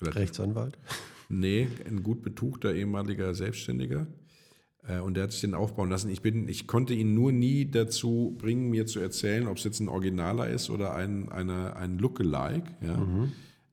Rechtsanwalt. 0.00 0.78
nee, 1.28 1.68
ein 1.86 2.02
gut 2.02 2.22
betuchter 2.22 2.74
ehemaliger 2.74 3.34
Selbstständiger. 3.34 4.06
Äh, 4.86 5.00
und 5.00 5.14
der 5.14 5.24
hat 5.24 5.32
sich 5.32 5.42
den 5.42 5.54
aufbauen 5.54 5.90
lassen. 5.90 6.10
Ich, 6.10 6.22
bin, 6.22 6.48
ich 6.48 6.66
konnte 6.66 6.94
ihn 6.94 7.14
nur 7.14 7.32
nie 7.32 7.70
dazu 7.70 8.36
bringen, 8.38 8.70
mir 8.70 8.86
zu 8.86 9.00
erzählen, 9.00 9.46
ob 9.46 9.56
es 9.56 9.64
jetzt 9.64 9.80
ein 9.80 9.88
Originaler 9.88 10.48
ist 10.48 10.70
oder 10.70 10.94
ein, 10.94 11.30
eine, 11.30 11.76
ein 11.76 11.98
Lookalike. 11.98 12.70
Ja. 12.80 13.28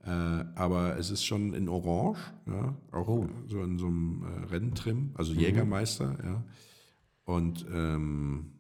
Äh, 0.06 0.46
aber 0.56 0.98
es 0.98 1.10
ist 1.10 1.26
schon 1.26 1.54
in 1.54 1.68
Orange, 1.68 2.20
ja, 2.48 2.76
auch 2.92 3.28
so 3.48 3.63
in 3.63 3.78
so 3.78 3.88
einem 3.88 4.24
äh, 4.24 4.46
Renntrim, 4.46 5.12
also 5.15 5.34
Jägermeister, 5.34 6.18
ja. 6.24 6.44
Und 7.26 7.65
ähm, 7.72 8.54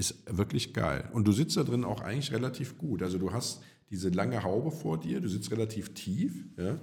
ist 0.00 0.24
wirklich 0.26 0.72
geil. 0.72 1.08
Und 1.12 1.28
du 1.28 1.32
sitzt 1.32 1.56
da 1.56 1.62
drin 1.62 1.84
auch 1.84 2.00
eigentlich 2.00 2.32
relativ 2.32 2.78
gut. 2.78 3.02
Also 3.02 3.18
du 3.18 3.32
hast 3.32 3.62
diese 3.90 4.08
lange 4.08 4.42
Haube 4.42 4.70
vor 4.70 4.98
dir, 4.98 5.20
du 5.20 5.28
sitzt 5.28 5.50
relativ 5.50 5.94
tief, 5.94 6.46
ja. 6.56 6.80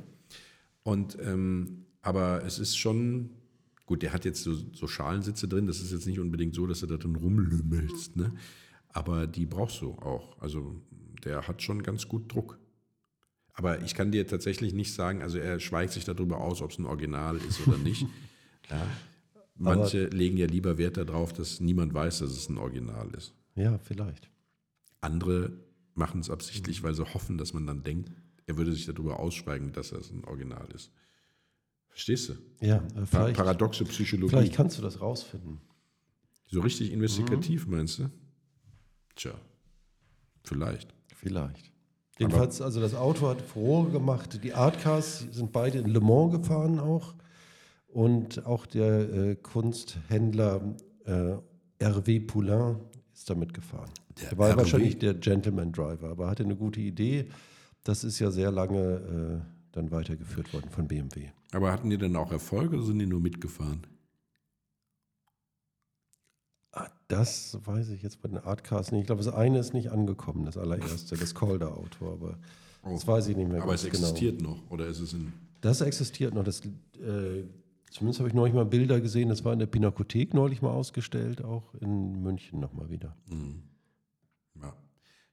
Und 0.84 1.17
ähm, 1.19 1.86
aber 2.01 2.45
es 2.45 2.60
ist 2.60 2.77
schon 2.77 3.32
gut. 3.86 4.03
Der 4.03 4.13
hat 4.13 4.23
jetzt 4.23 4.43
so, 4.43 4.53
so 4.53 4.88
Schalensitze 4.88 5.47
drin. 5.47 5.67
Das 5.67 5.82
ist 5.82 5.91
jetzt 5.91 6.06
nicht 6.06 6.19
unbedingt 6.19 6.56
so, 6.56 6.67
dass 6.67 6.80
du 6.80 6.86
da 6.86 6.95
drin 6.95 7.15
rumlümmelst, 7.15 8.15
ne? 8.15 8.34
Aber 8.89 9.27
die 9.27 9.45
brauchst 9.45 9.82
du 9.82 9.91
auch. 9.93 10.39
Also 10.39 10.82
der 11.25 11.47
hat 11.47 11.62
schon 11.62 11.84
ganz 11.84 12.08
gut 12.08 12.34
Druck. 12.34 12.60
Aber 13.53 13.82
ich 13.82 13.95
kann 13.95 14.12
dir 14.12 14.27
tatsächlich 14.27 14.73
nicht 14.73 14.93
sagen, 14.93 15.23
also 15.23 15.39
er 15.39 15.60
schweigt 15.60 15.91
sich 15.91 16.06
darüber 16.06 16.39
aus, 16.39 16.62
ob 16.62 16.71
es 16.71 16.77
ein 16.77 16.86
Original 16.86 17.38
ist 17.38 17.67
oder 17.67 17.77
nicht. 17.77 18.06
ja. 18.69 18.88
Manche 19.58 20.06
legen 20.08 20.38
ja 20.38 20.46
lieber 20.46 20.78
Wert 20.78 20.98
darauf, 20.98 21.34
dass 21.34 21.60
niemand 21.60 21.93
weiß, 21.93 22.20
dass 22.20 22.32
es 22.32 22.50
ein 22.50 22.58
Original 22.58 23.10
ist. 23.15 23.34
Ja, 23.56 23.78
vielleicht. 23.80 24.30
Andere 25.02 25.52
machen 25.96 26.22
es 26.22 26.30
absichtlich, 26.30 26.84
weil 26.84 26.93
sie 26.93 27.04
hoffen, 27.13 27.38
dass 27.38 27.54
man 27.54 27.65
dann 27.65 27.84
denkt, 27.84 28.12
er 28.46 28.58
würde 28.58 28.72
sich 28.72 28.86
darüber 28.86 29.20
ausschweigen, 29.20 29.74
dass 29.74 29.91
es 29.91 30.12
ein 30.12 30.24
Original 30.26 30.67
ist. 30.74 30.91
Verstehst 31.89 32.30
du? 32.30 32.34
Ja, 32.65 32.78
äh, 32.96 33.06
Pa 33.10 33.32
paradoxe 33.32 33.84
Psychologie. 33.86 34.30
vielleicht 34.30 34.54
kannst 34.54 34.78
du 34.78 34.82
das 34.84 35.02
rausfinden. 35.02 35.60
so 36.46 36.62
richtig 36.62 36.91
investigativ, 36.91 37.65
meinst 37.67 38.00
du? 38.00 38.12
Tja, 39.15 39.34
vielleicht. 40.43 40.93
Vielleicht. 41.15 41.72
Jedenfalls, 42.20 42.62
also 42.62 42.80
das 42.80 42.93
Auto 42.93 43.28
hat 43.28 43.41
Furore 43.41 43.89
gemacht. 43.91 44.43
Die 44.43 44.54
Artcars 44.54 45.26
sind 45.32 45.52
beide 45.52 45.80
in 45.80 45.88
Le 45.88 46.00
Mans 46.00 46.32
gefahren 46.32 46.80
auch. 46.80 47.15
Und 47.88 48.45
auch 48.45 48.65
der 48.65 49.10
äh, 49.13 49.36
Kunsthändler 49.36 50.76
äh, 51.06 51.36
Hervé 51.80 52.26
Poulain 52.26 52.78
ist 53.13 53.30
damit 53.30 53.54
gefahren. 53.54 53.89
Der 54.21 54.30
Der 54.30 54.38
war 54.38 54.52
Hervé? 54.52 54.58
wahrscheinlich 54.58 55.00
der 55.00 55.13
Gentleman 55.15 55.71
Driver, 55.71 56.10
aber 56.10 56.30
hatte 56.30 56.43
eine 56.43 56.56
gute 56.56 56.80
Idee. 56.82 57.30
Das 57.84 58.04
ist 58.04 58.19
ja 58.19 58.30
sehr 58.32 58.52
lange 58.52 59.43
äh, 59.43 59.52
dann 59.71 59.91
weitergeführt 59.91 60.54
worden 60.54 60.69
von 60.69 60.88
BMW. 60.88 61.30
Aber 61.54 61.71
hatten 61.71 61.89
die 61.89 61.97
denn 61.97 62.15
auch 62.15 62.32
Erfolg 62.32 62.73
oder 62.73 62.84
sind 62.84 63.00
die 63.00 63.06
nur 63.06 63.21
mitgefahren? 63.21 63.88
Ah, 66.73 66.89
das 67.08 67.58
weiß 67.63 67.89
ich 67.89 68.04
jetzt 68.04 68.21
bei 68.21 68.28
den 68.28 68.38
Artcars 68.38 68.91
nicht. 68.91 69.02
Ich 69.02 69.08
glaube, 69.08 69.23
das 69.23 69.34
eine 69.34 69.60
ist 69.60 69.73
nicht 69.73 69.91
angekommen, 69.91 70.45
das 70.45 70.58
allererste, 70.58 71.15
das 71.15 71.34
Calder-Auto, 71.34 72.12
aber 72.12 72.38
das 72.84 73.08
weiß 73.08 73.28
ich 73.30 73.38
nicht 73.38 73.50
mehr 73.50 73.60
Oh. 73.62 73.63
Aber 73.63 73.73
es 73.73 73.84
genau. 73.84 73.93
existiert 73.93 74.41
noch, 74.41 74.69
oder 74.69 74.88
ist 74.88 75.00
es 75.00 75.13
in. 75.13 75.34
Das 75.62 75.82
existiert 75.82 76.34
noch. 76.34 76.43
Das, 76.43 76.62
äh, 77.00 77.43
zumindest 77.91 78.19
habe 78.19 78.30
ich 78.30 78.36
neulich 78.36 78.54
mal 78.54 78.65
Bilder 78.65 79.00
gesehen. 79.02 79.30
Das 79.30 79.43
war 79.45 79.54
in 79.54 79.60
der 79.60 79.65
Pinakothek 79.67 80.34
neulich 80.34 80.62
mal 80.62 80.71
ausgestellt, 80.71 81.43
auch 81.43 81.73
in 81.76 82.21
München 82.21 82.60
nochmal 82.60 82.89
wieder. 82.89 83.15
Ja, 84.62 84.73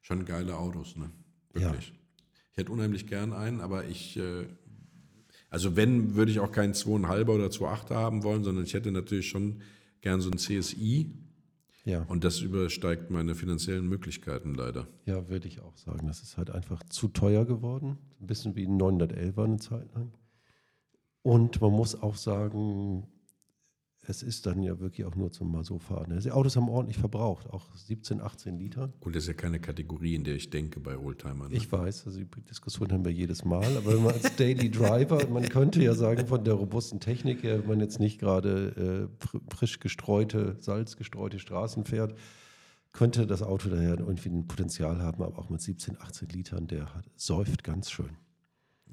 schon 0.01 0.25
geile 0.25 0.57
Autos, 0.57 0.97
ne? 0.97 1.11
Ja. 1.55 1.63
Wirklich. 1.63 1.93
Ich 2.53 2.59
hätte 2.59 2.73
unheimlich 2.73 3.07
gern 3.07 3.33
einen, 3.33 3.61
aber 3.61 3.85
ich, 3.87 4.17
äh, 4.17 4.47
also 5.51 5.77
wenn, 5.77 6.15
würde 6.15 6.31
ich 6.31 6.41
auch 6.41 6.53
keinen 6.53 6.73
2,5er 6.75 7.29
oder 7.29 7.47
2,8er 7.47 7.95
haben 7.95 8.23
wollen, 8.23 8.45
sondern 8.45 8.65
ich 8.65 8.75
hätte 8.75 8.93
natürlich 8.93 9.29
schon 9.29 9.61
gern 10.03 10.21
so 10.21 10.31
ein 10.31 10.39
CSI 10.39 11.11
Ja, 11.85 12.03
und 12.03 12.23
das 12.25 12.41
übersteigt 12.41 13.11
meine 13.11 13.35
finanziellen 13.35 13.89
Möglichkeiten 13.89 14.55
leider. 14.55 14.87
ja, 15.07 15.29
würde 15.29 15.49
ich 15.49 15.61
auch 15.63 15.77
sagen. 15.77 16.07
Das 16.07 16.23
ist 16.23 16.37
halt 16.37 16.51
einfach 16.51 16.83
zu 16.85 17.09
teuer 17.09 17.45
geworden. 17.45 17.99
Ein 18.21 18.27
bisschen 18.27 18.55
wie 18.57 18.67
ein 18.67 18.77
911 18.77 19.39
eine 19.39 19.57
Zeit 19.59 19.93
lang. 19.95 20.13
Und 21.25 21.59
man 21.63 21.73
muss 21.73 22.03
auch 22.03 22.17
sagen, 22.17 23.07
es 24.03 24.23
ist 24.23 24.45
dann 24.45 24.63
ja 24.63 24.79
wirklich 24.79 25.07
auch 25.07 25.15
nur 25.15 25.33
zum 25.33 25.51
mal 25.51 25.65
so 25.65 25.79
fahren. 25.79 26.21
Die 26.23 26.31
Autos 26.31 26.55
haben 26.55 26.69
ordentlich 26.69 26.99
verbraucht, 26.99 27.49
auch 27.49 27.75
17, 27.75 28.21
18 28.21 28.59
Liter. 28.59 28.93
Gut, 29.01 29.17
das 29.17 29.23
ist 29.23 29.29
ja 29.29 29.33
keine 29.33 29.59
Kategorie, 29.59 30.17
in 30.17 30.25
der 30.25 30.35
ich 30.35 30.51
denke 30.51 30.81
bei 30.81 30.99
Oldtimern. 30.99 31.51
Ne? 31.51 31.57
Ich 31.57 31.73
weiß, 31.73 32.07
also 32.07 32.21
die 32.21 32.27
Diskussion 32.43 32.93
haben 32.93 33.07
wir 33.07 33.13
jedes 33.13 33.43
Mal, 33.43 33.75
aber 33.75 33.95
wenn 33.95 34.03
man 34.03 34.13
als 34.13 34.37
Daily 34.37 34.71
Driver, 34.71 35.27
man 35.29 35.49
könnte 35.49 35.83
ja 35.83 35.95
sagen, 35.95 36.27
von 36.27 36.45
der 36.45 36.53
robusten 36.53 37.01
Technik 37.01 37.43
her, 37.43 37.61
wenn 37.61 37.69
man 37.69 37.81
jetzt 37.81 38.01
nicht 38.01 38.21
gerade 38.21 39.09
äh, 39.11 39.27
frisch 39.55 39.81
gestreute, 39.81 40.57
salzgestreute 40.61 41.39
Straßen 41.39 41.87
fährt, 41.87 42.15
könnte 42.93 43.27
das 43.27 43.43
Auto 43.43 43.71
daher 43.71 43.99
irgendwie 43.99 44.29
ein 44.29 44.47
Potenzial 44.47 45.01
haben, 45.01 45.23
aber 45.23 45.39
auch 45.39 45.49
mit 45.49 45.63
17, 45.63 45.97
18 45.99 46.29
Litern, 46.29 46.67
der 46.67 46.95
hat, 46.95 47.07
säuft 47.17 47.65
ganz 47.65 47.91
schön. 47.91 48.11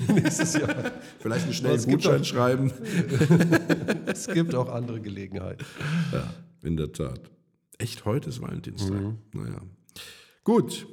Nächstes 0.13 0.54
Jahr. 0.54 0.91
Vielleicht 1.19 1.45
einen 1.45 1.54
schnellen 1.54 1.84
Gutschein 1.84 2.21
auch, 2.21 2.26
schreiben. 2.26 2.71
es 4.06 4.28
gibt 4.28 4.54
auch 4.54 4.69
andere 4.69 5.02
Gelegenheiten. 5.02 5.65
Ja. 6.12 6.34
In 6.62 6.78
der 6.78 6.91
Tat. 6.91 7.32
Echt, 7.78 8.06
heute 8.06 8.30
ist 8.30 8.41
Valentinstag. 8.41 9.02
Mhm. 9.02 9.17
Naja. 9.34 9.62
Gut, 10.43 10.88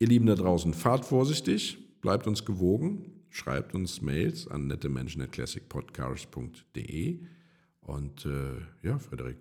ihr 0.00 0.08
Lieben 0.08 0.26
da 0.26 0.34
draußen, 0.34 0.74
fahrt 0.74 1.04
vorsichtig, 1.04 1.78
bleibt 2.00 2.26
uns 2.26 2.44
gewogen, 2.44 3.19
schreibt 3.30 3.74
uns 3.74 4.02
Mails 4.02 4.46
an 4.48 4.66
nettemenschen.classicpodcars.de 4.66 7.20
und 7.80 8.26
äh, 8.26 8.58
ja, 8.82 8.98
Frederik. 8.98 9.38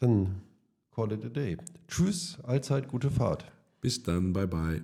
Dann 0.00 0.42
call 0.94 1.12
it 1.12 1.24
a 1.24 1.28
day. 1.28 1.56
Tschüss, 1.88 2.38
allzeit 2.44 2.86
gute 2.88 3.10
Fahrt. 3.10 3.50
Bis 3.80 4.00
dann, 4.02 4.32
bye 4.32 4.46
bye. 4.46 4.82